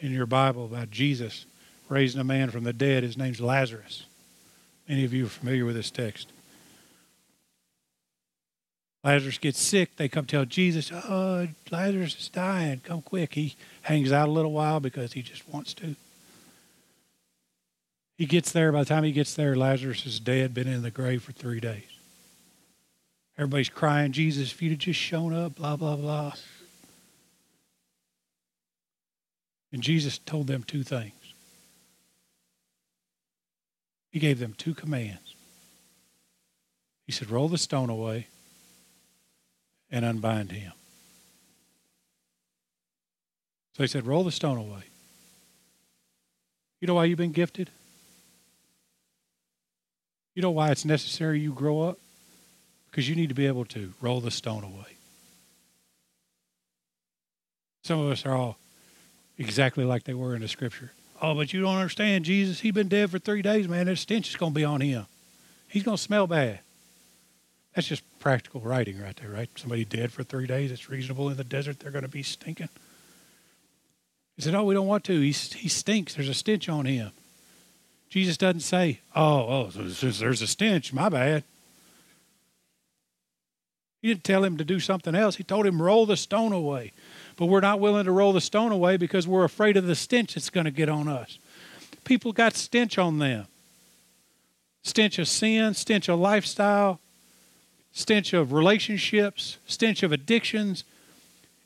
in 0.00 0.12
your 0.12 0.26
Bible 0.26 0.64
about 0.64 0.90
Jesus 0.90 1.46
raising 1.88 2.20
a 2.20 2.24
man 2.24 2.50
from 2.50 2.64
the 2.64 2.72
dead. 2.72 3.02
His 3.02 3.16
name's 3.16 3.40
Lazarus. 3.40 4.04
Many 4.88 5.04
of 5.04 5.12
you 5.12 5.26
are 5.26 5.30
familiar 5.30 5.64
with 5.64 5.74
this 5.74 5.90
text. 5.90 6.28
Lazarus 9.04 9.38
gets 9.38 9.60
sick. 9.60 9.96
They 9.96 10.08
come 10.08 10.26
tell 10.26 10.44
Jesus, 10.44 10.90
Oh, 10.92 11.48
Lazarus 11.70 12.16
is 12.18 12.28
dying. 12.28 12.80
Come 12.80 13.02
quick. 13.02 13.34
He 13.34 13.56
hangs 13.82 14.12
out 14.12 14.28
a 14.28 14.32
little 14.32 14.52
while 14.52 14.80
because 14.80 15.12
he 15.12 15.22
just 15.22 15.48
wants 15.48 15.72
to. 15.74 15.94
He 18.16 18.26
gets 18.26 18.50
there. 18.50 18.72
By 18.72 18.80
the 18.80 18.84
time 18.88 19.04
he 19.04 19.12
gets 19.12 19.34
there, 19.34 19.54
Lazarus 19.54 20.04
is 20.04 20.18
dead, 20.18 20.52
been 20.52 20.66
in 20.66 20.82
the 20.82 20.90
grave 20.90 21.22
for 21.22 21.32
three 21.32 21.60
days. 21.60 21.84
Everybody's 23.38 23.68
crying, 23.68 24.10
Jesus, 24.10 24.50
if 24.50 24.60
you'd 24.60 24.70
have 24.70 24.78
just 24.80 24.98
shown 24.98 25.32
up, 25.32 25.54
blah, 25.54 25.76
blah, 25.76 25.94
blah. 25.94 26.32
And 29.72 29.82
Jesus 29.82 30.18
told 30.18 30.46
them 30.46 30.62
two 30.62 30.82
things. 30.82 31.12
He 34.10 34.18
gave 34.18 34.38
them 34.38 34.54
two 34.56 34.74
commands. 34.74 35.34
He 37.06 37.12
said, 37.12 37.30
Roll 37.30 37.48
the 37.48 37.58
stone 37.58 37.90
away 37.90 38.28
and 39.90 40.04
unbind 40.04 40.52
him. 40.52 40.72
So 43.76 43.82
he 43.82 43.86
said, 43.86 44.06
Roll 44.06 44.24
the 44.24 44.32
stone 44.32 44.58
away. 44.58 44.84
You 46.80 46.86
know 46.86 46.94
why 46.94 47.04
you've 47.04 47.18
been 47.18 47.32
gifted? 47.32 47.70
You 50.34 50.42
know 50.42 50.50
why 50.50 50.70
it's 50.70 50.84
necessary 50.84 51.40
you 51.40 51.52
grow 51.52 51.82
up? 51.82 51.98
Because 52.90 53.08
you 53.08 53.16
need 53.16 53.28
to 53.28 53.34
be 53.34 53.46
able 53.46 53.64
to 53.66 53.92
roll 54.00 54.20
the 54.20 54.30
stone 54.30 54.64
away. 54.64 54.96
Some 57.82 58.00
of 58.00 58.10
us 58.10 58.24
are 58.24 58.34
all 58.34 58.58
exactly 59.38 59.84
like 59.84 60.04
they 60.04 60.14
were 60.14 60.34
in 60.34 60.42
the 60.42 60.48
scripture. 60.48 60.92
Oh, 61.20 61.34
but 61.34 61.52
you 61.52 61.60
don't 61.60 61.76
understand, 61.76 62.24
Jesus, 62.24 62.60
he's 62.60 62.72
been 62.72 62.88
dead 62.88 63.10
for 63.10 63.18
three 63.18 63.42
days, 63.42 63.68
man. 63.68 63.86
That 63.86 63.96
stench 63.96 64.28
is 64.28 64.36
going 64.36 64.52
to 64.52 64.56
be 64.56 64.64
on 64.64 64.80
him. 64.80 65.06
He's 65.68 65.82
going 65.82 65.96
to 65.96 66.02
smell 66.02 66.26
bad. 66.26 66.60
That's 67.74 67.88
just 67.88 68.02
practical 68.20 68.60
writing 68.60 69.00
right 69.00 69.16
there, 69.16 69.30
right? 69.30 69.48
Somebody 69.56 69.84
dead 69.84 70.12
for 70.12 70.22
three 70.22 70.46
days, 70.46 70.70
it's 70.70 70.88
reasonable 70.88 71.28
in 71.28 71.36
the 71.36 71.44
desert, 71.44 71.80
they're 71.80 71.90
going 71.90 72.02
to 72.02 72.08
be 72.08 72.22
stinking. 72.22 72.68
He 74.36 74.42
said, 74.42 74.54
Oh, 74.54 74.64
we 74.64 74.74
don't 74.74 74.86
want 74.86 75.04
to. 75.04 75.20
He, 75.20 75.32
he 75.32 75.68
stinks. 75.68 76.14
There's 76.14 76.28
a 76.28 76.34
stench 76.34 76.68
on 76.68 76.84
him. 76.86 77.10
Jesus 78.08 78.36
doesn't 78.36 78.60
say, 78.60 79.00
oh, 79.14 79.68
oh, 79.68 79.70
there's 79.70 80.42
a 80.42 80.46
stench, 80.46 80.92
my 80.92 81.08
bad. 81.08 81.44
He 84.00 84.08
didn't 84.08 84.24
tell 84.24 84.44
him 84.44 84.56
to 84.56 84.64
do 84.64 84.80
something 84.80 85.14
else. 85.14 85.36
He 85.36 85.44
told 85.44 85.66
him, 85.66 85.82
roll 85.82 86.06
the 86.06 86.16
stone 86.16 86.52
away. 86.52 86.92
But 87.38 87.46
we're 87.46 87.60
not 87.60 87.78
willing 87.78 88.04
to 88.04 88.10
roll 88.10 88.32
the 88.32 88.40
stone 88.40 88.72
away 88.72 88.96
because 88.96 89.28
we're 89.28 89.44
afraid 89.44 89.76
of 89.76 89.86
the 89.86 89.94
stench 89.94 90.34
that's 90.34 90.50
going 90.50 90.64
to 90.64 90.72
get 90.72 90.88
on 90.88 91.06
us. 91.06 91.38
People 92.04 92.32
got 92.32 92.54
stench 92.54 92.98
on 92.98 93.18
them 93.18 93.46
stench 94.82 95.18
of 95.18 95.28
sin, 95.28 95.74
stench 95.74 96.08
of 96.08 96.18
lifestyle, 96.18 96.98
stench 97.92 98.32
of 98.32 98.52
relationships, 98.52 99.58
stench 99.66 100.02
of 100.02 100.12
addictions. 100.12 100.82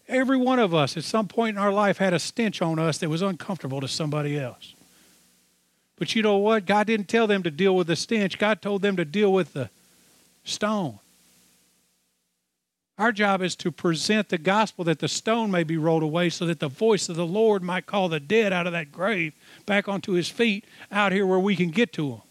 Every 0.08 0.37
one 0.37 0.58
of 0.58 0.74
us 0.74 0.96
at 0.96 1.04
some 1.04 1.28
point 1.28 1.56
in 1.56 1.62
our 1.62 1.72
life 1.72 1.98
had 1.98 2.12
a 2.12 2.18
stench 2.18 2.61
on 2.61 2.78
us 2.78 2.98
that 2.98 3.08
was 3.08 3.22
uncomfortable 3.22 3.80
to 3.80 3.88
somebody 3.88 4.38
else. 4.38 4.74
But 5.96 6.16
you 6.16 6.22
know 6.22 6.38
what? 6.38 6.66
God 6.66 6.88
didn't 6.88 7.08
tell 7.08 7.28
them 7.28 7.44
to 7.44 7.50
deal 7.50 7.76
with 7.76 7.87
the 7.87 7.96
stench, 7.96 8.38
God 8.38 8.61
told 8.61 8.82
them 8.82 8.96
to 8.96 9.04
deal 9.04 9.32
with 9.32 9.52
the 9.52 9.70
stone. 10.44 10.98
Our 12.98 13.10
job 13.10 13.42
is 13.42 13.56
to 13.56 13.72
present 13.72 14.28
the 14.28 14.38
gospel 14.38 14.84
that 14.84 14.98
the 14.98 15.08
stone 15.08 15.50
may 15.50 15.64
be 15.64 15.76
rolled 15.76 16.02
away 16.02 16.28
so 16.28 16.44
that 16.46 16.60
the 16.60 16.68
voice 16.68 17.08
of 17.08 17.16
the 17.16 17.26
Lord 17.26 17.62
might 17.62 17.86
call 17.86 18.08
the 18.08 18.20
dead 18.20 18.52
out 18.52 18.66
of 18.66 18.72
that 18.74 18.92
grave 18.92 19.32
back 19.64 19.88
onto 19.88 20.12
his 20.12 20.28
feet 20.28 20.64
out 20.90 21.12
here 21.12 21.26
where 21.26 21.38
we 21.38 21.56
can 21.56 21.70
get 21.70 21.92
to 21.94 22.10
them. 22.10 22.22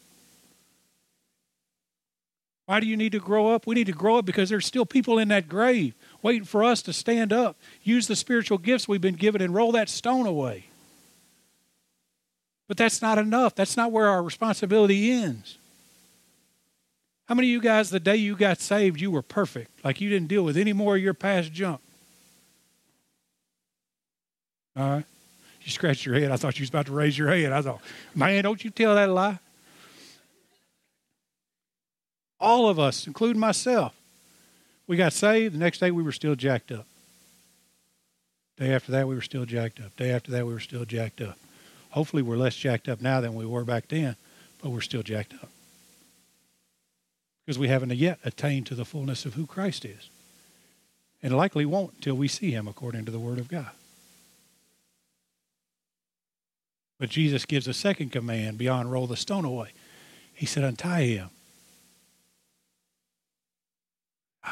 Why 2.68 2.80
do 2.80 2.86
you 2.86 2.96
need 2.96 3.12
to 3.12 3.20
grow 3.20 3.50
up? 3.50 3.68
We 3.68 3.76
need 3.76 3.88
to 3.88 3.92
grow 3.92 4.18
up 4.18 4.26
because 4.26 4.50
there's 4.50 4.66
still 4.66 4.86
people 4.86 5.20
in 5.20 5.28
that 5.30 5.50
grave 5.50 5.94
waiting 6.22 6.46
for 6.46 6.64
us 6.64 6.82
to 6.84 6.94
stand 6.94 7.34
up, 7.34 7.58
use 7.84 8.08
the 8.08 8.16
spiritual 8.16 8.60
gifts 8.60 8.88
we've 8.88 9.02
been 9.02 9.16
given, 9.16 9.42
and 9.42 9.54
roll 9.54 9.74
that 9.74 9.90
stone 9.90 10.26
away. 10.26 10.68
But 12.70 12.78
that's 12.78 13.02
not 13.02 13.18
enough. 13.18 13.56
That's 13.56 13.76
not 13.76 13.92
where 13.92 14.08
our 14.08 14.24
responsibility 14.24 15.12
ends. 15.12 15.58
How 17.32 17.36
many 17.36 17.48
of 17.48 17.52
you 17.52 17.62
guys, 17.62 17.90
the 17.90 18.02
day 18.02 18.18
you 18.18 18.36
got 18.36 18.60
saved, 18.60 19.00
you 19.00 19.10
were 19.10 19.22
perfect? 19.22 19.86
Like 19.86 20.02
you 20.02 20.10
didn't 20.10 20.28
deal 20.28 20.44
with 20.44 20.58
any 20.58 20.74
more 20.74 20.98
of 20.98 21.02
your 21.02 21.14
past 21.14 21.54
junk? 21.54 21.80
All 24.76 24.96
right. 24.98 25.06
You 25.64 25.72
scratched 25.72 26.06
your 26.06 26.20
head. 26.20 26.30
I 26.30 26.36
thought 26.36 26.60
you 26.60 26.64
was 26.64 26.70
about 26.70 26.88
to 26.88 26.92
raise 26.92 27.18
your 27.18 27.30
head. 27.30 27.54
I 27.54 27.62
thought, 27.62 27.80
man, 28.14 28.44
don't 28.44 28.62
you 28.62 28.70
tell 28.70 28.96
that 28.96 29.10
lie. 29.10 29.40
All 32.38 32.68
of 32.68 32.78
us, 32.80 33.08
including 33.08 33.40
myself, 33.40 33.96
we 34.86 34.98
got 34.98 35.14
saved. 35.14 35.56
The 35.56 35.60
next 35.60 35.80
day 35.80 35.90
we 35.90 36.04
were 36.04 36.12
still 36.12 36.36
jacked 36.36 36.70
up. 36.74 36.86
Day 38.58 38.74
after 38.74 38.92
that, 38.92 39.08
we 39.08 39.16
were 39.16 39.22
still 39.22 39.46
jacked 39.46 39.80
up. 39.80 39.96
Day 39.96 40.12
after 40.12 40.32
that, 40.32 40.46
we 40.46 40.52
were 40.52 40.60
still 40.60 40.84
jacked 40.84 41.22
up. 41.22 41.38
Hopefully, 41.92 42.24
we're 42.24 42.36
less 42.36 42.58
jacked 42.58 42.90
up 42.90 43.00
now 43.00 43.22
than 43.22 43.36
we 43.36 43.46
were 43.46 43.64
back 43.64 43.88
then, 43.88 44.18
but 44.62 44.72
we're 44.72 44.82
still 44.82 45.02
jacked 45.02 45.34
up. 45.36 45.48
Because 47.46 47.60
we 47.60 47.68
haven't 47.68 47.94
yet 47.94 48.20
attained 48.24 48.68
to 48.68 48.76
the 48.76 48.86
fullness 48.86 49.26
of 49.26 49.34
who 49.34 49.46
Christ 49.46 49.86
is. 49.86 50.10
And 51.24 51.36
likely 51.36 51.66
won't 51.66 51.94
until 51.96 52.16
we 52.16 52.28
see 52.28 52.52
him 52.52 52.68
according 52.68 53.06
to 53.06 53.12
the 53.12 53.20
Word 53.20 53.40
of 53.40 53.48
God. 53.48 53.72
But 57.00 57.10
Jesus 57.10 57.46
gives 57.46 57.68
a 57.68 57.74
second 57.74 58.12
command 58.12 58.58
beyond 58.60 58.92
roll 58.92 59.08
the 59.08 59.16
stone 59.16 59.46
away. 59.46 59.70
He 60.34 60.46
said, 60.46 60.64
untie 60.64 61.04
him. 61.04 61.30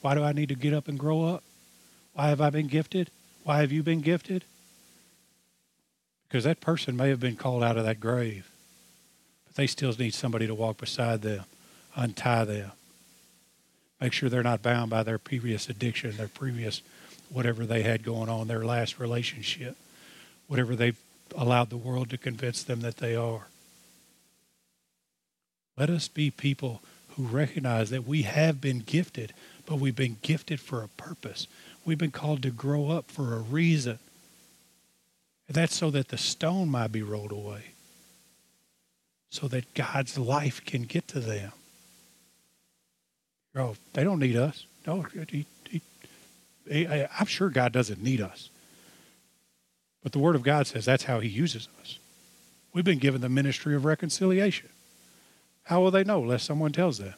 Why 0.00 0.14
do 0.14 0.22
I 0.22 0.32
need 0.32 0.48
to 0.48 0.56
get 0.56 0.74
up 0.74 0.88
and 0.88 0.98
grow 0.98 1.24
up? 1.24 1.44
Why 2.12 2.28
have 2.28 2.40
I 2.40 2.50
been 2.50 2.66
gifted? 2.66 3.10
Why 3.44 3.60
have 3.60 3.70
you 3.70 3.82
been 3.82 4.00
gifted? 4.00 4.44
Because 6.26 6.44
that 6.44 6.60
person 6.60 6.96
may 6.96 7.08
have 7.08 7.20
been 7.20 7.36
called 7.36 7.62
out 7.62 7.76
of 7.76 7.84
that 7.84 8.00
grave, 8.00 8.50
but 9.46 9.54
they 9.54 9.66
still 9.66 9.92
need 9.92 10.14
somebody 10.14 10.46
to 10.46 10.54
walk 10.54 10.78
beside 10.78 11.22
them, 11.22 11.44
untie 11.96 12.44
them, 12.44 12.72
make 14.00 14.12
sure 14.12 14.28
they're 14.28 14.42
not 14.42 14.62
bound 14.62 14.90
by 14.90 15.02
their 15.02 15.18
previous 15.18 15.68
addiction, 15.68 16.16
their 16.16 16.28
previous 16.28 16.82
whatever 17.30 17.66
they 17.66 17.82
had 17.82 18.04
going 18.04 18.28
on, 18.28 18.46
their 18.46 18.64
last 18.64 19.00
relationship, 19.00 19.76
whatever 20.46 20.76
they've 20.76 21.00
allowed 21.36 21.70
the 21.70 21.76
world 21.76 22.10
to 22.10 22.18
convince 22.18 22.62
them 22.62 22.82
that 22.82 22.98
they 22.98 23.16
are. 23.16 23.48
Let 25.76 25.90
us 25.90 26.08
be 26.08 26.30
people 26.30 26.82
who 27.16 27.24
recognize 27.24 27.90
that 27.90 28.06
we 28.06 28.22
have 28.22 28.60
been 28.60 28.80
gifted, 28.80 29.32
but 29.64 29.78
we've 29.78 29.96
been 29.96 30.18
gifted 30.22 30.60
for 30.60 30.82
a 30.82 30.88
purpose. 30.88 31.46
We've 31.84 31.98
been 31.98 32.10
called 32.10 32.42
to 32.42 32.50
grow 32.50 32.90
up 32.90 33.10
for 33.10 33.34
a 33.34 33.40
reason. 33.40 33.98
And 35.48 35.54
that's 35.54 35.74
so 35.74 35.90
that 35.90 36.08
the 36.08 36.18
stone 36.18 36.68
might 36.68 36.92
be 36.92 37.02
rolled 37.02 37.32
away, 37.32 37.72
so 39.30 39.48
that 39.48 39.74
God's 39.74 40.18
life 40.18 40.64
can 40.64 40.82
get 40.82 41.08
to 41.08 41.20
them. 41.20 41.52
Oh, 43.56 43.74
they 43.94 44.04
don't 44.04 44.18
need 44.18 44.36
us. 44.36 44.66
No, 44.86 45.06
he, 45.30 45.46
he, 45.70 45.80
he, 46.68 46.86
I'm 46.86 47.26
sure 47.26 47.48
God 47.48 47.72
doesn't 47.72 48.02
need 48.02 48.20
us. 48.20 48.50
But 50.02 50.12
the 50.12 50.18
Word 50.18 50.36
of 50.36 50.42
God 50.42 50.66
says 50.66 50.84
that's 50.84 51.04
how 51.04 51.20
He 51.20 51.28
uses 51.28 51.68
us. 51.80 51.98
We've 52.72 52.84
been 52.84 52.98
given 52.98 53.22
the 53.22 53.28
ministry 53.28 53.74
of 53.74 53.84
reconciliation. 53.84 54.68
How 55.64 55.80
will 55.80 55.90
they 55.90 56.04
know 56.04 56.22
unless 56.22 56.44
someone 56.44 56.72
tells 56.72 56.98
them? 56.98 57.14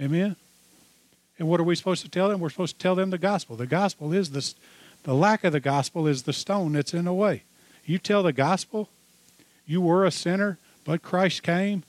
Amen? 0.00 0.36
And 1.38 1.48
what 1.48 1.60
are 1.60 1.64
we 1.64 1.76
supposed 1.76 2.02
to 2.02 2.10
tell 2.10 2.28
them? 2.28 2.40
We're 2.40 2.50
supposed 2.50 2.76
to 2.76 2.82
tell 2.82 2.96
them 2.96 3.10
the 3.10 3.18
gospel. 3.18 3.56
The 3.56 3.66
gospel 3.66 4.12
is 4.12 4.30
the, 4.30 4.54
the 5.04 5.14
lack 5.14 5.44
of 5.44 5.52
the 5.52 5.60
gospel 5.60 6.06
is 6.06 6.24
the 6.24 6.32
stone 6.32 6.72
that's 6.72 6.92
in 6.92 7.04
the 7.04 7.12
way. 7.14 7.44
You 7.84 7.98
tell 7.98 8.22
the 8.22 8.32
gospel, 8.32 8.90
you 9.64 9.80
were 9.80 10.04
a 10.04 10.10
sinner, 10.10 10.58
but 10.84 11.00
Christ 11.00 11.42
came, 11.42 11.84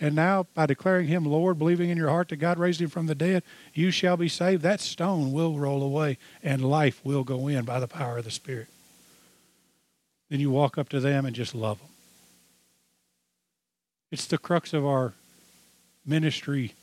and 0.00 0.14
now 0.14 0.46
by 0.54 0.66
declaring 0.66 1.06
him 1.06 1.24
Lord, 1.24 1.58
believing 1.58 1.90
in 1.90 1.96
your 1.96 2.08
heart 2.08 2.28
that 2.28 2.36
God 2.36 2.58
raised 2.58 2.80
him 2.80 2.90
from 2.90 3.06
the 3.06 3.14
dead, 3.14 3.42
you 3.72 3.90
shall 3.90 4.16
be 4.16 4.28
saved. 4.28 4.62
That 4.62 4.80
stone 4.80 5.32
will 5.32 5.56
roll 5.56 5.82
away, 5.82 6.18
and 6.42 6.64
life 6.64 7.00
will 7.04 7.24
go 7.24 7.48
in 7.48 7.64
by 7.64 7.80
the 7.80 7.88
power 7.88 8.18
of 8.18 8.24
the 8.24 8.30
Spirit. 8.30 8.68
Then 10.28 10.40
you 10.40 10.50
walk 10.50 10.78
up 10.78 10.88
to 10.88 11.00
them 11.00 11.24
and 11.26 11.36
just 11.36 11.54
love 11.54 11.78
them. 11.78 11.88
It's 14.10 14.26
the 14.26 14.38
crux 14.38 14.72
of 14.72 14.84
our 14.84 15.12
ministry 16.04 16.74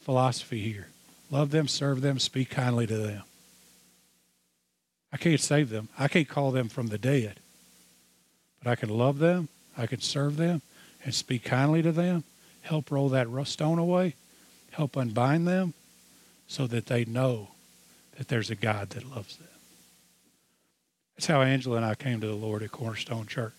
philosophy 0.00 0.60
here. 0.60 0.88
Love 1.30 1.50
them, 1.50 1.68
serve 1.68 2.00
them, 2.00 2.18
speak 2.18 2.50
kindly 2.50 2.86
to 2.86 2.96
them. 2.96 3.22
I 5.12 5.16
can't 5.16 5.40
save 5.40 5.70
them. 5.70 5.88
I 5.98 6.08
can't 6.08 6.28
call 6.28 6.50
them 6.50 6.68
from 6.68 6.88
the 6.88 6.98
dead. 6.98 7.40
But 8.62 8.70
I 8.70 8.76
can 8.76 8.88
love 8.88 9.18
them, 9.18 9.48
I 9.76 9.86
can 9.86 10.00
serve 10.00 10.36
them, 10.36 10.62
and 11.04 11.14
speak 11.14 11.44
kindly 11.44 11.82
to 11.82 11.92
them, 11.92 12.24
help 12.62 12.90
roll 12.90 13.08
that 13.10 13.28
stone 13.46 13.78
away, 13.78 14.14
help 14.70 14.96
unbind 14.96 15.46
them 15.46 15.74
so 16.46 16.66
that 16.66 16.86
they 16.86 17.04
know 17.04 17.48
that 18.16 18.28
there's 18.28 18.50
a 18.50 18.54
God 18.54 18.90
that 18.90 19.08
loves 19.08 19.36
them. 19.36 19.48
That's 21.16 21.26
how 21.26 21.42
Angela 21.42 21.76
and 21.76 21.84
I 21.84 21.94
came 21.94 22.20
to 22.20 22.26
the 22.26 22.34
Lord 22.34 22.62
at 22.62 22.72
Cornerstone 22.72 23.26
Church. 23.26 23.52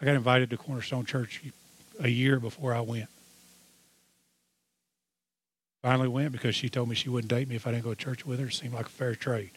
I 0.00 0.04
got 0.04 0.14
invited 0.14 0.50
to 0.50 0.56
Cornerstone 0.56 1.04
Church 1.04 1.42
a 1.98 2.08
year 2.08 2.40
before 2.40 2.74
I 2.74 2.80
went. 2.80 3.08
Finally 5.82 6.08
went 6.08 6.32
because 6.32 6.54
she 6.54 6.68
told 6.68 6.88
me 6.88 6.94
she 6.94 7.08
wouldn't 7.08 7.30
date 7.30 7.48
me 7.48 7.56
if 7.56 7.66
I 7.66 7.72
didn't 7.72 7.84
go 7.84 7.94
to 7.94 8.04
church 8.04 8.26
with 8.26 8.38
her. 8.38 8.46
It 8.46 8.52
seemed 8.52 8.74
like 8.74 8.86
a 8.86 8.90
fair 8.90 9.14
trade. 9.14 9.52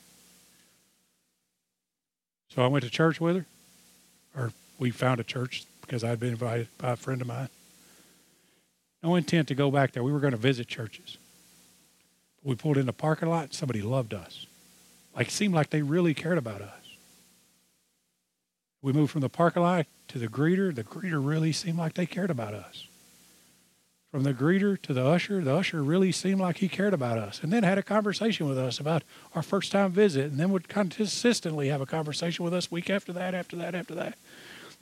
So 2.50 2.64
I 2.64 2.68
went 2.68 2.84
to 2.86 2.90
church 2.90 3.20
with 3.20 3.38
her, 3.38 3.46
or 4.38 4.54
we 4.80 4.92
found 4.92 5.20
a 5.20 5.24
church 5.24 5.66
because 5.82 6.04
I'd 6.04 6.20
been 6.20 6.30
invited 6.30 6.68
by 6.78 6.92
a 6.92 6.96
friend 6.96 7.20
of 7.20 7.28
mine. 7.28 7.50
No 9.04 9.16
intent 9.16 9.50
to 9.50 9.56
go 9.56 9.70
back 9.70 9.92
there. 9.92 10.04
We 10.04 10.14
were 10.14 10.22
going 10.22 10.32
to 10.32 10.38
visit 10.38 10.68
churches. 10.68 11.18
We 12.44 12.56
pulled 12.56 12.78
in 12.78 12.86
the 12.86 12.94
parking 12.94 13.30
lot, 13.30 13.54
somebody 13.54 13.82
loved 13.82 14.14
us. 14.14 14.48
Like 15.16 15.30
seemed 15.30 15.54
like 15.54 15.70
they 15.70 15.82
really 15.82 16.14
cared 16.14 16.38
about 16.38 16.62
us. 16.62 16.84
We 18.82 18.92
moved 18.92 19.12
from 19.12 19.22
the 19.22 19.30
parking 19.30 19.64
lot 19.64 19.86
to 20.10 20.20
the 20.20 20.28
greeter. 20.28 20.74
The 20.74 20.84
greeter 20.84 21.26
really 21.26 21.52
seemed 21.52 21.78
like 21.78 21.94
they 21.94 22.06
cared 22.06 22.32
about 22.32 22.54
us 22.54 22.88
from 24.12 24.24
the 24.24 24.34
greeter 24.34 24.80
to 24.82 24.94
the 24.94 25.06
usher. 25.06 25.42
The 25.42 25.56
usher 25.56 25.84
really 25.84 26.12
seemed 26.12 26.42
like 26.42 26.58
he 26.58 26.68
cared 26.68 26.94
about 26.94 27.18
us 27.18 27.42
and 27.42 27.52
then 27.52 27.64
had 27.64 27.78
a 27.78 27.84
conversation 27.84 28.48
with 28.48 28.58
us 28.58 28.80
about 28.80 29.04
our 29.34 29.42
first 29.42 29.72
time 29.72 29.92
visit 29.92 30.32
and 30.32 30.40
then 30.40 30.52
would 30.52 30.68
consistently 30.68 31.70
have 31.70 31.82
a 31.82 31.86
conversation 31.86 32.44
with 32.44 32.54
us 32.54 32.70
week 32.70 32.90
after 32.90 33.14
that, 33.14 33.34
after 33.34 33.56
that, 33.56 33.74
after 33.74 33.96
that. 33.96 34.18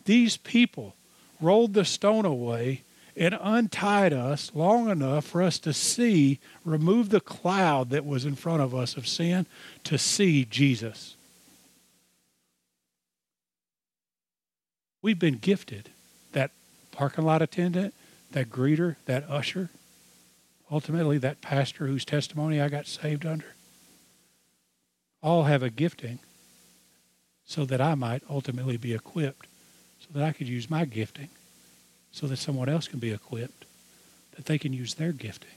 These 0.05 0.37
people 0.37 0.95
rolled 1.39 1.73
the 1.73 1.85
stone 1.85 2.25
away 2.25 2.81
and 3.15 3.37
untied 3.41 4.13
us 4.13 4.51
long 4.53 4.89
enough 4.89 5.25
for 5.25 5.41
us 5.41 5.59
to 5.59 5.73
see, 5.73 6.39
remove 6.63 7.09
the 7.09 7.19
cloud 7.19 7.89
that 7.89 8.05
was 8.05 8.25
in 8.25 8.35
front 8.35 8.61
of 8.61 8.73
us 8.73 8.95
of 8.95 9.07
sin, 9.07 9.45
to 9.83 9.97
see 9.97 10.45
Jesus. 10.45 11.15
We've 15.01 15.19
been 15.19 15.37
gifted. 15.37 15.89
That 16.33 16.51
parking 16.91 17.25
lot 17.25 17.41
attendant, 17.41 17.93
that 18.31 18.49
greeter, 18.49 18.95
that 19.05 19.29
usher, 19.29 19.69
ultimately 20.69 21.17
that 21.17 21.41
pastor 21.41 21.87
whose 21.87 22.05
testimony 22.05 22.61
I 22.61 22.69
got 22.69 22.87
saved 22.87 23.25
under, 23.25 23.55
all 25.21 25.43
have 25.43 25.63
a 25.63 25.69
gifting 25.69 26.19
so 27.45 27.65
that 27.65 27.81
I 27.81 27.95
might 27.95 28.23
ultimately 28.29 28.77
be 28.77 28.93
equipped, 28.93 29.47
so 29.99 30.07
that 30.13 30.23
I 30.23 30.31
could 30.31 30.47
use 30.47 30.69
my 30.69 30.85
gifting, 30.85 31.29
so 32.11 32.27
that 32.27 32.37
someone 32.37 32.69
else 32.69 32.87
can 32.87 32.99
be 32.99 33.11
equipped, 33.11 33.65
that 34.35 34.45
they 34.45 34.57
can 34.57 34.73
use 34.73 34.95
their 34.95 35.11
gifting. 35.11 35.49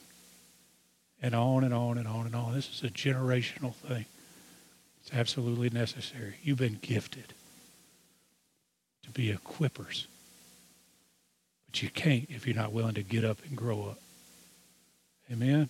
And 1.23 1.35
on 1.35 1.65
and 1.65 1.73
on 1.73 1.99
and 1.99 2.07
on 2.07 2.27
and 2.27 2.35
on. 2.35 2.55
This 2.55 2.69
is 2.69 2.83
a 2.83 2.93
generational 2.93 3.75
thing. 3.75 4.05
It's 5.01 5.15
absolutely 5.15 5.71
necessary. 5.71 6.35
You've 6.43 6.59
been 6.59 6.79
gifted 6.83 7.33
to 9.05 9.11
be 9.11 9.33
equippers 9.33 10.07
but 11.75 11.83
you 11.83 11.91
can't 11.91 12.31
if 12.31 12.47
you're 12.47 12.55
not 12.55 12.73
willing 12.73 12.95
to 12.95 13.03
get 13.03 13.25
up 13.25 13.39
and 13.49 13.57
grow 13.57 13.83
up. 13.83 13.99
Amen? 15.33 15.69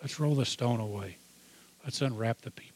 Let's 0.00 0.20
roll 0.20 0.36
the 0.36 0.44
stone 0.44 0.78
away. 0.78 1.16
Let's 1.82 2.00
unwrap 2.02 2.42
the 2.42 2.52
people. 2.52 2.73